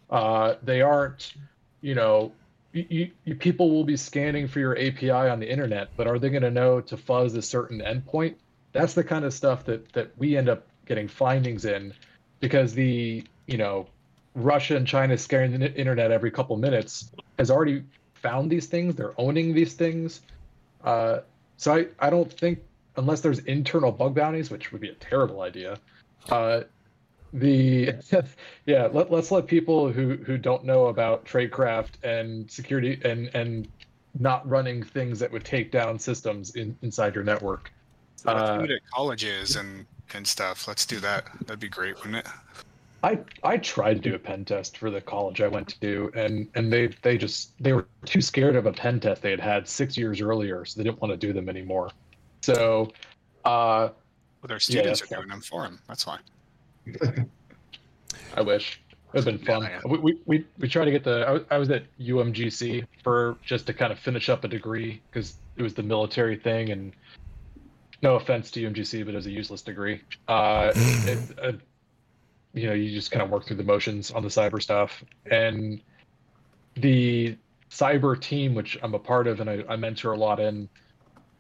[0.10, 1.34] Uh, they aren't,
[1.82, 2.32] you know,
[2.74, 6.30] you, you, people will be scanning for your API on the internet, but are they
[6.30, 8.36] going to know to fuzz a certain endpoint?
[8.74, 11.94] That's the kind of stuff that that we end up getting findings in,
[12.42, 13.88] because the you know
[14.36, 17.84] Russia and China scanning the internet every couple minutes has already
[18.16, 18.96] found these things.
[18.96, 20.22] They're owning these things.
[20.84, 21.20] Uh,
[21.56, 22.60] so I, I don't think
[22.98, 25.78] unless there's internal bug bounties, which would be a terrible idea.
[26.30, 26.62] Uh,
[27.40, 27.94] the
[28.66, 33.68] yeah, let, let's let people who who don't know about tradecraft and security and and
[34.20, 37.72] not running things that would take down systems in, inside your network.
[38.24, 40.68] Let's Uh, do at colleges and and stuff.
[40.68, 41.26] Let's do that.
[41.42, 42.28] That'd be great, wouldn't it?
[43.04, 46.50] I I tried to do a pen test for the college I went to, and
[46.56, 49.68] and they they just they were too scared of a pen test they had had
[49.68, 51.92] six years earlier, so they didn't want to do them anymore.
[52.42, 52.92] So,
[53.44, 53.90] uh,
[54.42, 55.80] Well, their students that's are doing them for them.
[55.88, 56.20] That's why.
[58.36, 58.82] I wish
[59.14, 59.64] it'd been fun.
[59.64, 61.26] Yeah, We, we we we tried to get the.
[61.28, 65.02] I was, I was at UMGC for just to kind of finish up a degree
[65.10, 66.94] because it was the military thing, and
[68.02, 70.02] no offense to UMGC, but it was a useless degree.
[70.28, 71.52] Uh, it, uh,
[72.54, 75.82] you know, you just kind of work through the motions on the cyber stuff, and
[76.76, 77.38] the
[77.70, 80.70] cyber team, which I'm a part of and I, I mentor a lot in,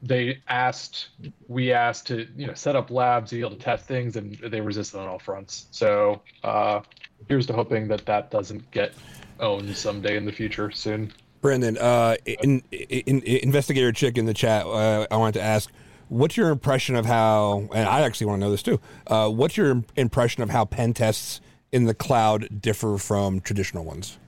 [0.05, 1.09] they asked,
[1.47, 4.35] we asked to, you know, set up labs, to be able to test things, and
[4.35, 5.65] they resisted on all fronts.
[5.71, 6.81] So uh,
[7.27, 8.93] here's to hoping that that doesn't get
[9.39, 11.11] owned someday in the future soon.
[11.41, 15.71] Brandon, uh, in, in, in, investigator chick in the chat, uh, I wanted to ask,
[16.09, 17.67] what's your impression of how?
[17.73, 18.79] And I actually want to know this too.
[19.07, 21.41] Uh, what's your impression of how pen tests
[21.71, 24.19] in the cloud differ from traditional ones?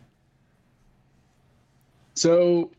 [2.16, 2.72] So,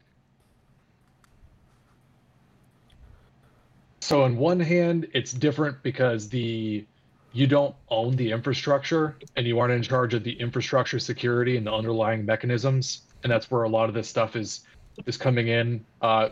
[4.09, 6.87] so on one hand, it's different because the
[7.35, 11.67] you don't own the infrastructure and you aren't in charge of the infrastructure security and
[11.67, 14.61] the underlying mechanisms, and that's where a lot of this stuff is
[15.05, 15.85] is coming in.
[16.01, 16.31] Uh,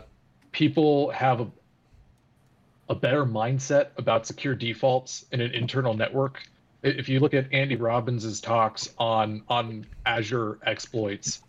[0.51, 1.47] people have a
[2.89, 6.41] a better mindset about secure defaults in an internal network.
[6.81, 11.43] If you look at Andy Robbins's talks on on Azure exploits,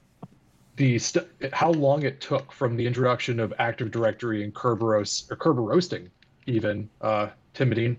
[0.76, 5.36] the st- how long it took from the introduction of Active Directory and Kerberos or
[5.36, 6.10] Kerberoasting,
[6.48, 7.96] even uh, Tim Medin,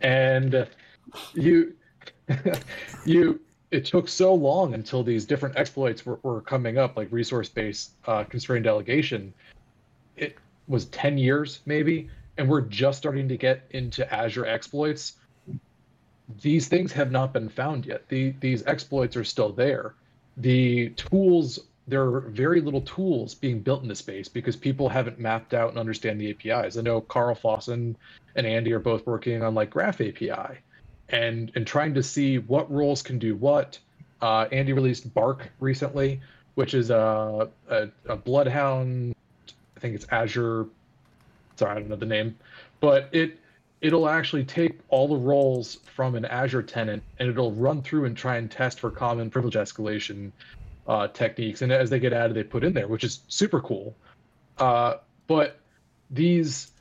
[0.00, 0.68] and
[1.34, 1.74] you
[3.06, 7.92] you it took so long until these different exploits were, were coming up, like resource-based
[8.06, 9.32] uh, constrained delegation.
[10.16, 10.36] It
[10.68, 15.14] was ten years maybe, and we're just starting to get into Azure exploits.
[16.40, 18.08] These things have not been found yet.
[18.08, 19.94] The, these exploits are still there.
[20.38, 21.58] The tools
[21.88, 25.70] there are very little tools being built in the space because people haven't mapped out
[25.70, 26.76] and understand the APIs.
[26.76, 27.96] I know Karl Fosaaen
[28.36, 30.58] and Andy are both working on like Graph API,
[31.08, 33.78] and and trying to see what roles can do what.
[34.20, 36.20] Uh, Andy released Bark recently,
[36.54, 39.16] which is a, a, a Bloodhound.
[39.76, 40.66] I think it's Azure.
[41.56, 42.38] Sorry, I don't know the name,
[42.80, 43.38] but it
[43.80, 48.16] it'll actually take all the roles from an Azure tenant and it'll run through and
[48.16, 50.30] try and test for common privilege escalation
[50.86, 51.62] uh, techniques.
[51.62, 53.94] And as they get added, they put in there, which is super cool.
[54.58, 54.94] Uh,
[55.26, 55.58] but
[56.10, 56.72] these,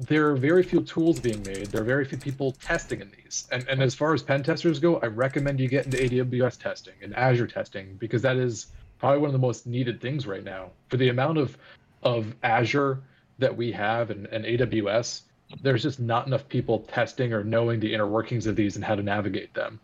[0.00, 1.66] there are very few tools being made.
[1.66, 3.46] There are very few people testing in these.
[3.52, 6.94] And, and as far as pen testers go, I recommend you get into AWS testing
[7.02, 8.66] and Azure testing because that is
[8.98, 10.70] probably one of the most needed things right now.
[10.88, 11.56] For the amount of,
[12.02, 13.02] of Azure
[13.38, 15.22] that we have and, and AWS,
[15.62, 18.94] there's just not enough people testing or knowing the inner workings of these and how
[18.94, 19.78] to navigate them.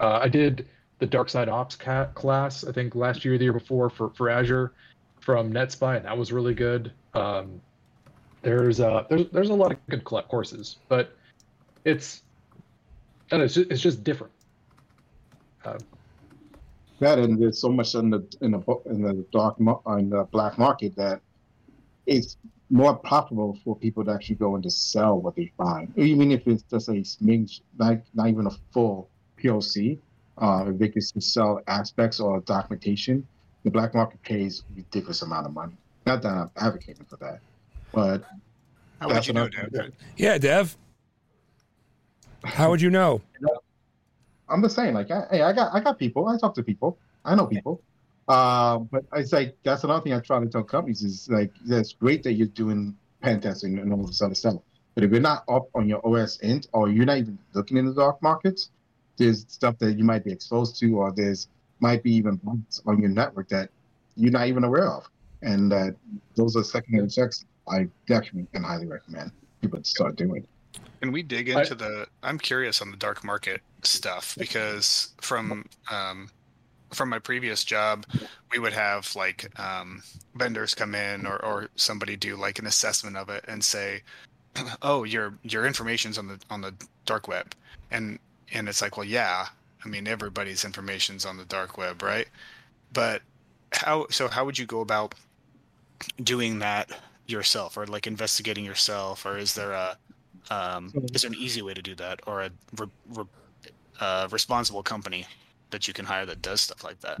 [0.00, 0.66] Uh, I did
[1.02, 1.74] the Dark Side Ops
[2.14, 4.72] class, I think last year, the year before for, for Azure
[5.18, 6.92] from NetSPI, and that was really good.
[7.12, 7.60] Um,
[8.42, 11.16] there's uh, there's there's a lot of good courses, but
[11.84, 12.22] it's
[13.32, 14.32] and it's just, it's just different.
[15.64, 15.78] Uh,
[17.00, 20.56] that and there's so much in the in the in the dark in the black
[20.56, 21.20] market that
[22.06, 22.36] it's
[22.70, 26.46] more profitable for people to actually go and to sell what they find, even if
[26.46, 29.10] it's just a smidge, not, not even a full
[29.42, 29.98] POC.
[30.38, 33.26] Uh, if they can sell aspects or documentation,
[33.64, 35.74] the black market pays ridiculous amount of money.
[36.06, 37.40] Not that I'm advocating for that,
[37.92, 38.24] but
[38.98, 39.92] how would you know, Dev?
[40.16, 40.76] Yeah, Dev.
[42.44, 43.20] How would you know?
[44.48, 46.28] I'm just saying, like, I, hey, I got, I got people.
[46.28, 46.98] I talk to people.
[47.24, 47.80] I know people.
[48.28, 51.92] Uh, but it's like that's another thing I try to tell companies is like that's
[51.92, 54.56] great that you're doing pen testing and all this other stuff.
[54.94, 57.94] But if you're not up on your OSINT or you're not even looking in the
[57.94, 58.70] dark markets,
[59.16, 61.48] there's stuff that you might be exposed to, or there's
[61.80, 63.70] might be even bugs on your network that
[64.16, 65.08] you're not even aware of.
[65.42, 65.90] And uh,
[66.36, 70.46] those are secondary checks I definitely can highly recommend people to start doing.
[71.00, 72.06] Can we dig into I, the?
[72.22, 76.30] I'm curious on the dark market stuff because from um,
[76.92, 78.06] from my previous job,
[78.50, 80.02] we would have like um,
[80.34, 84.02] vendors come in or, or somebody do like an assessment of it and say,
[84.82, 87.54] "Oh, your your information's on the on the dark web,"
[87.90, 88.18] and
[88.52, 89.46] and it's like, well, yeah,
[89.84, 92.28] I mean everybody's information's on the dark web, right?
[92.92, 93.22] But
[93.72, 94.28] how so?
[94.28, 95.14] How would you go about
[96.22, 96.90] doing that
[97.26, 99.96] yourself, or like investigating yourself, or is there a
[100.50, 103.24] um, is there an easy way to do that, or a re, re,
[104.00, 105.26] uh, responsible company
[105.70, 107.18] that you can hire that does stuff like that?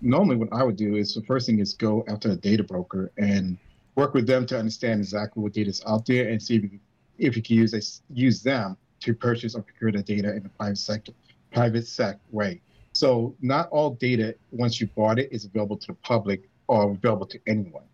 [0.00, 3.10] Normally, what I would do is the first thing is go after a data broker
[3.16, 3.56] and
[3.94, 6.80] work with them to understand exactly what data is out there and see if you,
[7.18, 10.78] if you can use use them to purchase or procure the data in a private
[10.78, 11.12] sector,
[11.52, 12.60] private sec way.
[12.92, 17.26] So not all data once you bought it is available to the public or available
[17.26, 17.84] to anyone.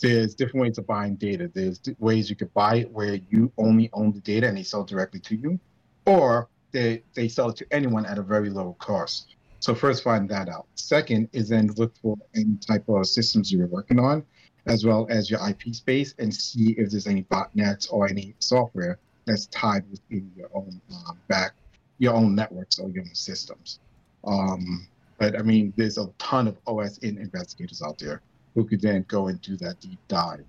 [0.00, 1.50] There's different ways of buying data.
[1.52, 4.84] There's ways you could buy it where you only own the data and they sell
[4.84, 5.58] directly to you,
[6.06, 9.36] or they, they sell it to anyone at a very low cost.
[9.60, 10.66] So first find that out.
[10.74, 14.24] Second is then look for any type of systems you're working on,
[14.66, 18.98] as well as your IP space, and see if there's any botnets or any software
[19.24, 21.52] that's tied within your own uh, back,
[21.98, 23.78] your own networks or your own systems.
[24.24, 24.86] Um,
[25.18, 28.22] but I mean, there's a ton of OSINT investigators out there
[28.54, 30.44] who could then go and do that deep dive.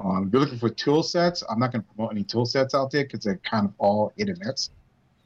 [0.00, 2.74] Um, if you're looking for tool sets, I'm not going to promote any tool sets
[2.74, 4.70] out there because they're kind of all internets.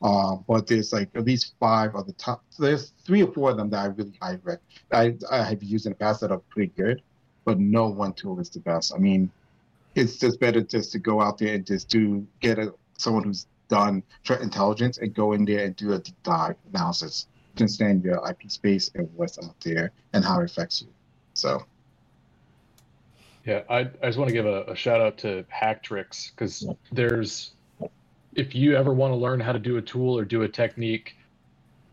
[0.02, 2.42] Uh, but there's like at least five of the top.
[2.58, 4.60] There's three or four of them that I really high rec.
[4.92, 7.00] I, I have used in the past that are pretty good,
[7.44, 8.92] but no one tool is the best.
[8.94, 9.30] I mean,
[9.94, 13.46] it's just better just to go out there and just do get a someone who's
[13.68, 18.04] done threat intelligence and go in there and do a deep dive analysis to understand
[18.04, 20.88] your IP space and what's out there and how it affects you.
[21.34, 21.64] So.
[23.44, 27.52] Yeah, I, I just want to give a, a shout out to Hacktricks because there's
[28.34, 31.16] if you ever want to learn how to do a tool or do a technique,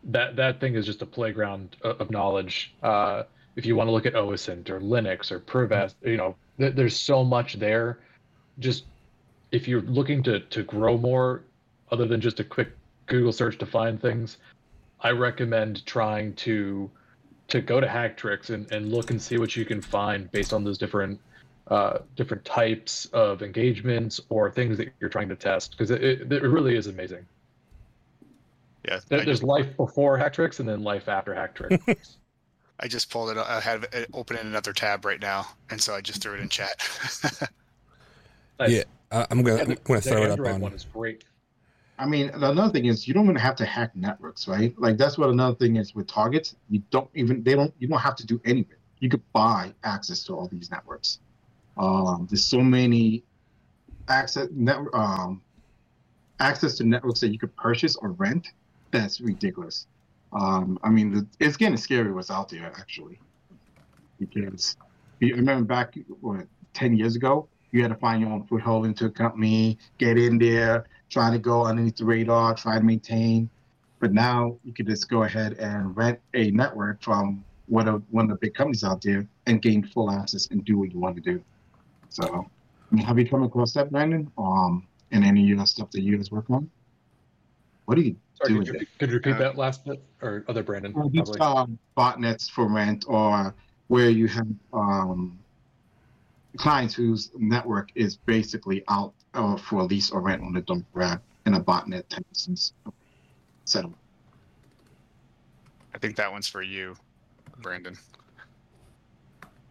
[0.06, 2.74] that that thing is just a playground of knowledge.
[2.84, 3.24] Uh,
[3.56, 6.99] if you want to look at OSINT or Linux or Privesc, you know, th- there's
[6.99, 7.99] so much there.
[8.60, 8.86] Just
[9.54, 11.43] if you're looking to to grow more,
[11.91, 12.70] other than just a quick
[13.06, 14.38] Google search to find things,
[14.99, 16.89] I recommend trying to
[17.49, 20.64] to go to Hacktricks and, and look and see what you can find based on
[20.64, 21.20] those different
[21.68, 26.32] uh, different types of engagements or things that you're trying to test because it, it,
[26.34, 27.26] it, really is amazing.
[28.86, 32.18] Yeah, there, there's life before Hacktricks and then life after Hacktricks.
[32.80, 33.38] I just pulled it.
[33.38, 36.41] I have it open in another tab right now, and so I just threw it
[36.41, 36.76] in chat.
[38.60, 38.72] nice.
[38.72, 38.84] Yeah,
[39.14, 40.61] I'm gonna I'm gonna throw it up on.
[40.61, 41.24] One is great.
[41.99, 44.74] I mean, another thing is you don't even have to hack networks, right?
[44.80, 46.55] Like that's what another thing is with targets.
[46.70, 50.24] You don't even they don't you don't have to do anything you could buy access
[50.24, 51.20] to all these networks.
[51.76, 53.22] Um, there's so many
[54.07, 55.41] access net, um,
[56.39, 58.47] access to networks that you could purchase or rent.
[58.91, 59.88] That's ridiculous.
[60.32, 63.20] Um, I mean, the, it's getting scary what's out there actually,
[64.20, 64.78] because
[65.22, 69.05] I remember back what ten years ago, you had to find your own foothold into
[69.05, 73.49] a company, get in there, try to go underneath the radar, try to maintain.
[73.99, 78.26] But now you could just go ahead and rent a network from one of one
[78.26, 81.15] of the big companies out there and gain full access and do what you want
[81.15, 81.43] to do.
[82.09, 82.47] So,
[82.91, 84.32] I mean, have you come across that, Brandon?
[84.38, 86.69] Um, in any of the stuff that you guys work on?
[87.86, 90.03] What are you Sorry, could you, could you repeat Uh, that last bit?
[90.21, 90.93] Or other Brandon?
[90.93, 93.53] Well, these, um, botnets for rent or
[93.88, 95.39] where you have um,
[96.58, 101.22] clients whose network is basically out uh, for lease or rent on the dump grab
[101.45, 102.74] in a botnet type of sense-
[103.66, 103.91] setup.
[105.93, 106.95] I think that one's for you,
[107.60, 107.97] Brandon.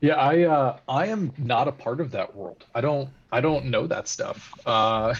[0.00, 2.64] Yeah, I uh, I am not a part of that world.
[2.74, 4.52] I don't I don't know that stuff.
[4.66, 5.14] Uh,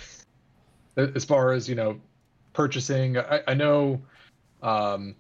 [0.97, 2.01] as far as you know,
[2.53, 4.01] purchasing, I, I know
[4.63, 5.15] um,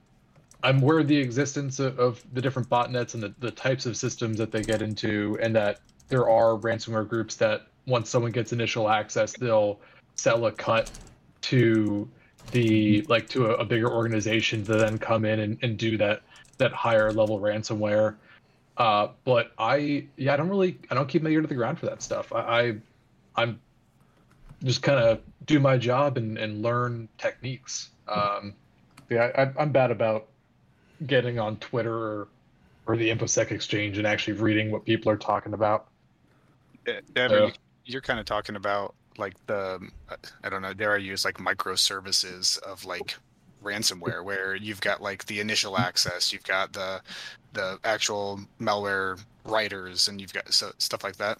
[0.62, 3.96] I'm aware of the existence of, of the different botnets and the, the types of
[3.96, 8.52] systems that they get into, and that there are ransomware groups that once someone gets
[8.52, 9.80] initial access, they'll
[10.14, 10.90] sell a cut
[11.42, 12.08] to
[12.50, 16.22] the like to a, a bigger organization to then come in and, and do that
[16.58, 18.16] that higher level ransomware.
[18.76, 21.78] Uh, but I, yeah, I don't really, I don't keep my ear to the ground
[21.78, 22.32] for that stuff.
[22.32, 22.74] I, I
[23.36, 23.60] I'm
[24.62, 27.90] just kind of do my job and, and learn techniques.
[28.08, 28.54] Um,
[29.10, 30.28] yeah, I, I'm bad about
[31.06, 32.28] getting on Twitter or,
[32.86, 35.88] or the InfoSec exchange and actually reading what people are talking about.
[36.88, 37.46] Uh, Yeah.
[37.46, 37.52] you-
[37.84, 39.78] you're kind of talking about like the
[40.08, 43.16] uh, I don't know, dare I use like microservices of like
[43.62, 47.00] ransomware where you've got like the initial access, you've got the
[47.52, 51.38] the actual malware writers, and you've got so, stuff like that.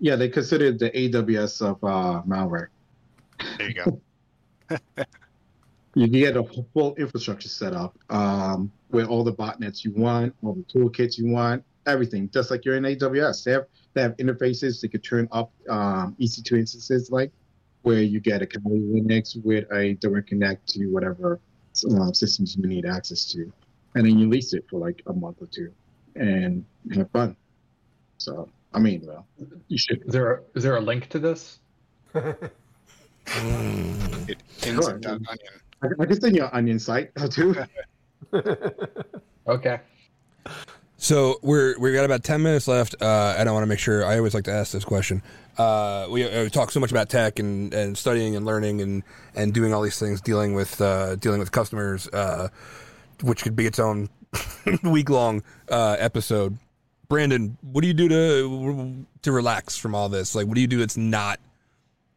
[0.00, 2.68] Yeah, they consider it the AWS of uh, malware.
[3.58, 4.00] There you go.
[5.94, 6.44] You can get a
[6.74, 11.26] full infrastructure set up um, with all the botnets you want, all the toolkits you
[11.26, 12.30] want, everything.
[12.30, 16.16] Just like you're in AWS, they have they have interfaces that could turn up um,
[16.20, 17.32] EC2 instances, like
[17.82, 21.40] where you get a Kali Linux with a direct connect to whatever
[21.90, 23.50] uh, systems you need access to,
[23.94, 25.72] and then you lease it for like a month or two,
[26.16, 26.64] and
[26.94, 27.36] have fun.
[28.18, 29.26] So, I mean, well,
[29.68, 30.02] you should.
[30.06, 31.60] Is there a, is there a link to this?
[32.14, 32.50] Mm.
[34.28, 34.94] It ins Sure.
[34.94, 35.26] and onion.
[35.82, 37.54] I, I can send you an onion site too.
[39.48, 39.80] Okay.
[41.00, 44.04] So we're we've got about ten minutes left, uh, and I want to make sure.
[44.04, 45.22] I always like to ask this question.
[45.56, 49.02] Uh, we, uh, we talk so much about tech and, and studying and learning and,
[49.34, 52.48] and doing all these things, dealing with uh, dealing with customers, uh,
[53.22, 54.08] which could be its own
[54.82, 56.58] week long episode.
[57.08, 60.34] Brandon, what do you do to to relax from all this?
[60.34, 61.38] Like, what do you do that's not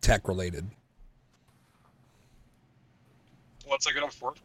[0.02, 0.66] tech related?
[3.72, 4.38] once I get off work,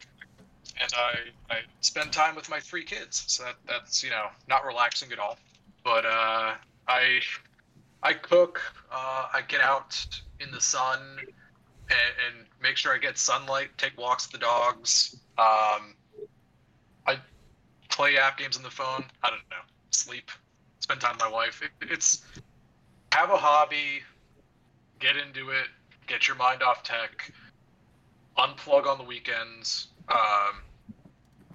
[0.81, 3.23] and I, I spend time with my three kids.
[3.27, 5.37] So that, that's you know not relaxing at all.
[5.83, 6.55] But uh,
[6.87, 7.19] I
[8.03, 8.61] I cook.
[8.91, 10.05] Uh, I get out
[10.39, 13.69] in the sun and, and make sure I get sunlight.
[13.77, 15.17] Take walks with the dogs.
[15.37, 15.95] Um,
[17.05, 17.17] I
[17.89, 19.05] play app games on the phone.
[19.23, 19.63] I don't know.
[19.91, 20.31] Sleep.
[20.79, 21.61] Spend time with my wife.
[21.61, 22.23] It, it's
[23.11, 24.01] have a hobby.
[24.99, 25.67] Get into it.
[26.07, 27.31] Get your mind off tech
[28.37, 30.61] unplug on the weekends, um,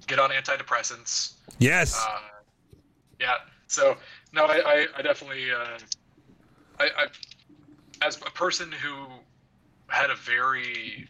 [0.07, 1.35] get on antidepressants.
[1.59, 1.99] Yes.
[1.99, 2.19] Uh,
[3.21, 3.35] yeah.
[3.67, 3.97] So
[4.33, 5.79] no, I, I, I definitely, uh,
[6.79, 7.07] I, I,
[8.07, 9.07] as a person who
[9.89, 11.09] had a very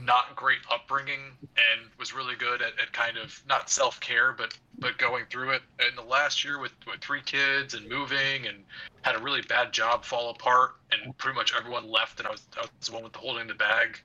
[0.00, 4.56] not great upbringing and was really good at, at kind of not self care, but
[4.78, 5.62] but going through it.
[5.88, 8.64] In the last year with, with three kids and moving and
[9.02, 12.42] had a really bad job fall apart and pretty much everyone left and I was,
[12.56, 14.00] I was the one with the holding the bag.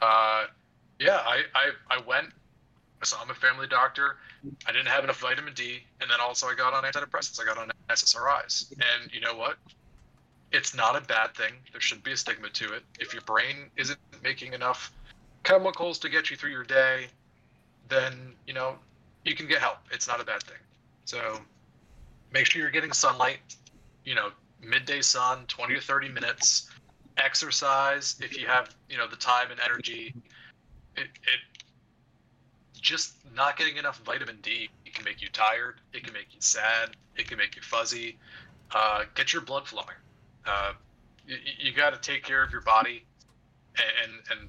[0.00, 0.44] Uh,
[1.00, 2.28] yeah, I, I, I went,
[3.02, 4.16] I saw I'm a family doctor.
[4.66, 7.40] I didn't have enough vitamin D, and then also I got on antidepressants.
[7.40, 9.56] I got on SSRIs, and you know what?
[10.52, 11.52] It's not a bad thing.
[11.72, 12.82] There should be a stigma to it.
[12.98, 14.92] If your brain isn't making enough
[15.42, 17.06] chemicals to get you through your day,
[17.88, 18.76] then you know
[19.24, 19.78] you can get help.
[19.90, 20.58] It's not a bad thing.
[21.04, 21.38] So
[22.32, 23.40] make sure you're getting sunlight.
[24.04, 24.30] You know,
[24.62, 26.70] midday sun, 20 to 30 minutes.
[27.18, 30.14] Exercise if you have you know the time and energy.
[30.96, 31.55] It, it
[32.86, 35.80] just not getting enough vitamin D it can make you tired.
[35.92, 36.90] It can make you sad.
[37.16, 38.16] It can make you fuzzy.
[38.70, 39.88] Uh, get your blood flowing.
[40.46, 40.72] Uh,
[41.26, 43.04] you you got to take care of your body,
[43.76, 44.48] and and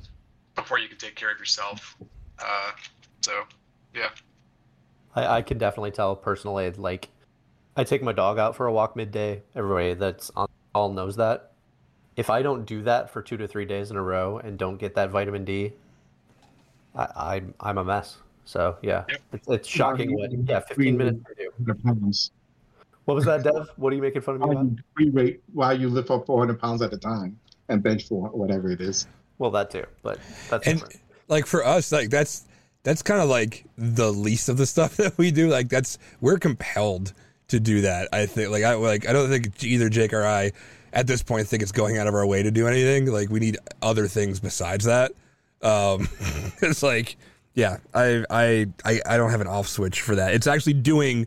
[0.55, 1.97] before you can take care of yourself.
[2.39, 2.71] Uh,
[3.21, 3.43] so,
[3.95, 4.09] yeah.
[5.15, 6.69] I, I can definitely tell personally.
[6.71, 7.09] Like,
[7.75, 9.41] I take my dog out for a walk midday.
[9.55, 11.51] Everybody that's on all knows that.
[12.15, 14.77] If I don't do that for two to three days in a row and don't
[14.77, 15.73] get that vitamin D,
[16.95, 18.17] I, I'm I'm a mess.
[18.47, 19.21] So yeah, Yep.
[19.33, 21.51] it's, it's shocking what yeah, 15 minutes to do.
[21.57, 22.31] 400 pounds.
[23.03, 23.69] What was that, Dev?
[23.75, 24.77] What are you making fun of me While about?
[24.95, 27.37] free weight while you lift up 400 pounds at a time
[27.67, 29.05] and bench for whatever it is.
[29.37, 30.19] Well, that too, but
[30.49, 31.01] that's And different.
[31.27, 32.45] like for us, like that's
[32.83, 35.49] that's kind of like the least of the stuff that we do.
[35.49, 37.13] Like that's we're compelled
[37.49, 38.07] to do that.
[38.13, 40.53] I think like I like I don't think either Jake or I
[40.93, 43.07] at this point think it's going out of our way to do anything.
[43.11, 45.11] Like we need other things besides that.
[45.61, 46.07] Um
[46.61, 47.17] it's like
[47.57, 50.35] yeah, I I I, I don't have an off switch for that.
[50.35, 51.25] It's actually doing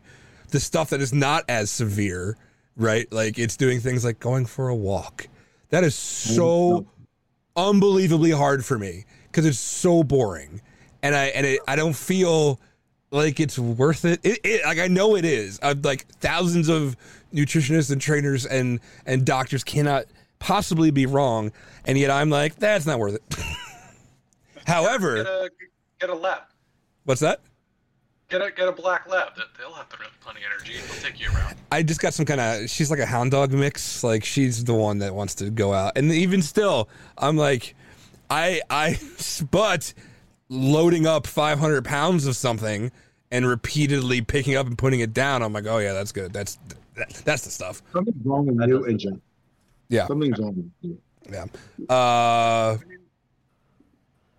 [0.51, 2.37] the stuff that is not as severe,
[2.77, 3.11] right?
[3.11, 5.27] Like it's doing things like going for a walk.
[5.71, 6.87] That is so
[7.57, 10.61] unbelievably hard for me because it's so boring,
[11.03, 12.61] and I and it, I don't feel
[13.11, 14.21] like it's worth it.
[14.23, 14.63] It, it.
[14.63, 15.59] Like I know it is.
[15.61, 16.95] I'm like thousands of
[17.33, 20.05] nutritionists and trainers and and doctors cannot
[20.39, 21.51] possibly be wrong,
[21.83, 23.35] and yet I'm like that's not worth it.
[24.65, 25.49] However,
[26.01, 26.41] get a lab.
[27.05, 27.39] what's that?
[28.29, 29.35] Get a get a black lab.
[29.35, 30.73] That they'll have plenty of energy.
[30.87, 31.55] They'll take you around.
[31.71, 32.69] I just got some kind of.
[32.69, 34.03] She's like a hound dog mix.
[34.03, 36.87] Like she's the one that wants to go out, and even still,
[37.17, 37.75] I'm like,
[38.29, 38.97] I I,
[39.51, 39.93] but
[40.49, 42.91] loading up 500 pounds of something
[43.31, 45.41] and repeatedly picking up and putting it down.
[45.43, 46.31] I'm like, oh yeah, that's good.
[46.31, 46.57] That's
[46.95, 47.81] that, that's the stuff.
[47.91, 49.21] Something's wrong with That you, doesn't- Agent.
[49.89, 50.97] Yeah, Something's wrong with you.
[51.29, 51.93] yeah.
[51.93, 52.77] Uh,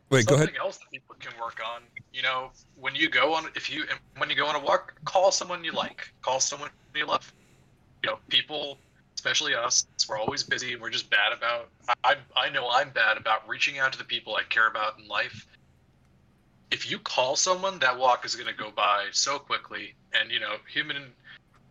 [0.09, 0.51] wait, go ahead.
[0.59, 1.83] else that people can work on.
[2.13, 3.85] You know, when you go on, if you
[4.19, 6.13] when you go on a walk, call someone you like.
[6.23, 7.33] Call someone you love.
[8.03, 8.79] You know, people,
[9.15, 10.73] especially us, we're always busy.
[10.75, 11.69] and We're just bad about.
[12.05, 15.09] I I know I'm bad about reaching out to the people I care about in
[15.09, 15.47] life.
[16.71, 19.95] If you call someone, that walk is going to go by so quickly.
[20.19, 21.13] And you know, human.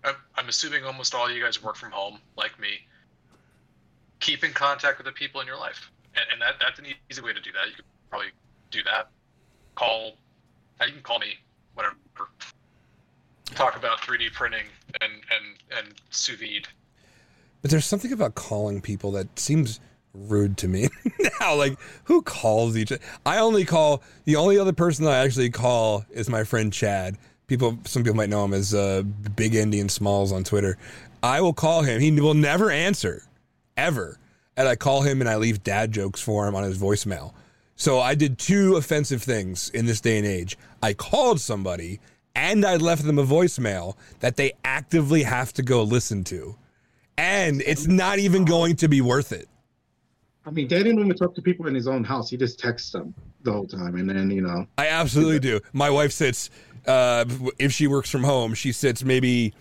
[0.04, 2.88] I'm, I'm assuming almost all you guys work from home, like me.
[4.20, 7.22] Keep in contact with the people in your life, and, and that that's an easy
[7.22, 7.68] way to do that.
[7.70, 8.30] You could probably
[8.72, 9.10] do that.
[9.76, 10.14] Call,
[10.80, 11.34] uh, you can call me,
[11.74, 11.96] whatever.
[13.56, 14.66] Talk about 3D printing
[15.02, 16.68] and and and sous vide.
[17.62, 19.80] But there's something about calling people that seems
[20.14, 20.90] rude to me
[21.40, 21.56] now.
[21.56, 22.92] Like, who calls each?
[23.26, 27.18] I only call the only other person that I actually call is my friend Chad.
[27.48, 29.04] People, some people might know him as uh,
[29.36, 30.78] Big Indian Smalls on Twitter.
[31.22, 32.00] I will call him.
[32.00, 33.24] He will never answer,
[33.76, 34.18] ever.
[34.56, 37.34] And I call him and I leave dad jokes for him on his voicemail.
[37.82, 40.56] So I did two offensive things in this day and age.
[40.84, 42.00] I called somebody
[42.36, 46.56] and I left them a voicemail that they actively have to go listen to
[47.18, 49.50] and it's not even going to be worth it.
[50.46, 52.30] I mean, Dad didn't even talk to people in his own house.
[52.30, 55.60] He just texts them the whole time, and then you know, I absolutely do.
[55.74, 56.50] My wife sits,
[56.86, 57.26] uh,
[57.60, 59.54] if she works from home, she sits maybe,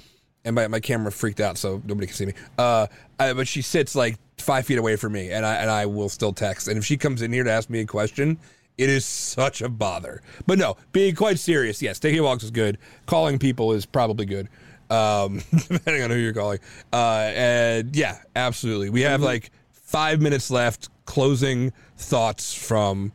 [0.44, 2.32] and my, my camera freaked out, so nobody can see me.
[2.56, 2.86] Uh,
[3.18, 6.08] I, but she sits like five feet away from me, and I and I will
[6.08, 6.68] still text.
[6.68, 8.38] And if she comes in here to ask me a question,
[8.78, 10.22] it is such a bother.
[10.46, 12.78] But no, being quite serious, yes, taking walks is good.
[13.06, 14.48] Calling people is probably good.
[14.88, 16.58] Um, depending on who you're calling.
[16.92, 18.90] Uh, and yeah, absolutely.
[18.90, 20.88] We have like five minutes left.
[21.04, 23.12] Closing thoughts from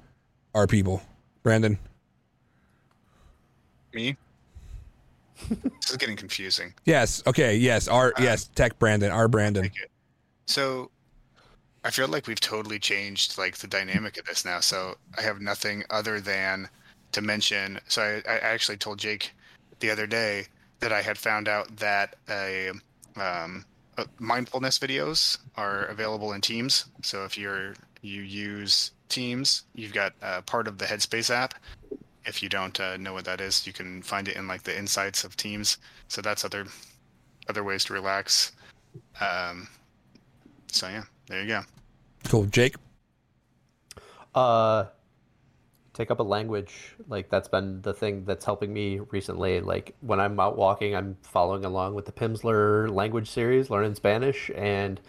[0.54, 1.02] our people.
[1.44, 1.80] Brandon.
[3.94, 4.18] Me?
[5.50, 6.74] this is getting confusing.
[6.86, 7.24] Yes.
[7.26, 7.56] Okay.
[7.56, 7.88] Yes.
[7.88, 8.50] Our Uh, yes.
[8.56, 9.12] Tech Brandon.
[9.12, 9.64] Our Brandon.
[9.64, 9.86] Thank you.
[10.48, 10.92] So
[11.86, 14.60] I feel like we've totally changed like the dynamic of this now.
[14.60, 16.68] So I have nothing other than
[17.12, 17.80] to mention.
[17.88, 19.34] So I, I actually told Jake
[19.82, 20.48] the other day
[20.80, 22.72] that I had found out that a
[23.16, 23.66] um,
[24.00, 26.86] uh, mindfulness videos are available in Teams.
[27.04, 31.54] So if you're you use Teams, you've got uh, part of the Headspace app.
[32.26, 34.76] If you don't uh, know what that is, you can find it in like the
[34.76, 35.78] insights of Teams.
[36.08, 36.66] So that's other
[37.48, 38.54] other ways to relax.
[39.22, 39.68] Um,
[40.72, 41.62] so yeah, there you go.
[42.26, 42.46] Cool.
[42.46, 42.76] Jake.
[44.34, 44.86] Uh,
[45.94, 46.96] take up a language.
[47.08, 49.62] Like that's been the thing that's helping me recently.
[49.62, 54.52] Like when I'm out walking, I'm following along with the Pimsleur language series, learning Spanish,
[54.56, 55.00] and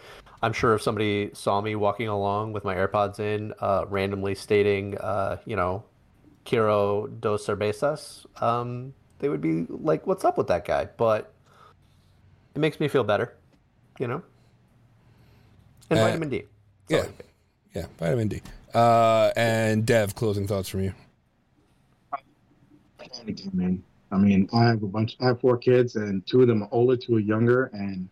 [0.41, 4.97] I'm sure if somebody saw me walking along with my AirPods in, uh, randomly stating,
[4.99, 5.83] uh, you know,
[6.45, 11.33] "Quiero dos cervezas," um, they would be like, "What's up with that guy?" But
[12.55, 13.35] it makes me feel better,
[13.99, 14.21] you know.
[15.89, 16.45] And Uh, vitamin D.
[16.89, 17.13] That's all
[17.73, 17.81] yeah.
[17.81, 17.87] Yeah.
[17.97, 18.41] Vitamin D.
[18.73, 20.15] Uh, and Dev.
[20.15, 20.93] Closing thoughts from you.
[23.21, 23.83] anything, man.
[24.11, 25.17] I mean, I have a bunch.
[25.19, 28.07] I have four kids, and two of them are older, two are younger, and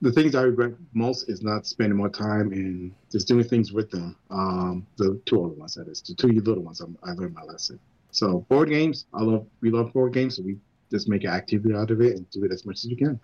[0.00, 3.90] the things I regret most is not spending more time and just doing things with
[3.90, 4.16] them.
[4.30, 6.80] Um, the two older ones, that is, the two little ones.
[6.80, 7.78] I'm, I learned my lesson.
[8.10, 9.46] So board games, I love.
[9.60, 10.58] We love board games, so we
[10.90, 13.20] just make an activity out of it and do it as much as you can.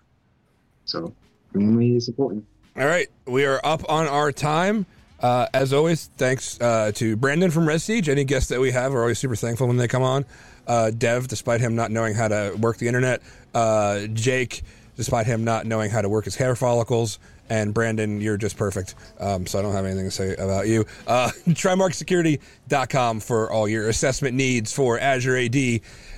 [0.85, 1.13] So
[1.51, 2.45] family is important.
[2.77, 4.85] All right, we are up on our time.
[5.21, 8.09] Uh, as always, thanks uh, to Brandon from Red Siege.
[8.09, 10.25] Any guests that we have are always super thankful when they come on.
[10.67, 13.21] Uh, Dev, despite him not knowing how to work the internet.
[13.53, 14.63] Uh, Jake,
[14.97, 17.17] despite him not knowing how to work his hair follicles.
[17.49, 18.95] And Brandon, you're just perfect.
[19.21, 20.85] Um, so I don't have anything to say about you.
[21.07, 25.55] Uh, TrimarcSecurity.com for all your assessment needs for Azure AD,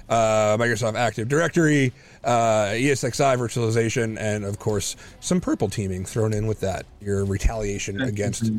[0.09, 1.93] uh, Microsoft Active Directory,
[2.27, 6.85] uh, ESXi virtualization, and of course, some purple teaming thrown in with that.
[6.99, 8.51] Your retaliation against.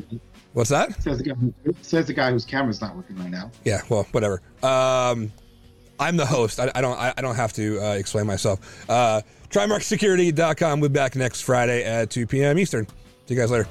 [0.55, 1.01] What's that?
[1.03, 3.51] Says the guy, says the guy whose camera's not working right now.
[3.65, 4.41] Yeah, well, whatever.
[4.63, 5.31] Um,
[6.01, 6.59] I'm the host.
[6.59, 6.99] I, I don't.
[6.99, 8.89] I, I don't have to uh, explain myself.
[8.89, 10.81] Uh, TrimarcSecurity.com.
[10.81, 12.59] We'll be back next Friday at 2 p.m.
[12.59, 12.87] Eastern.
[13.27, 13.69] See you guys later.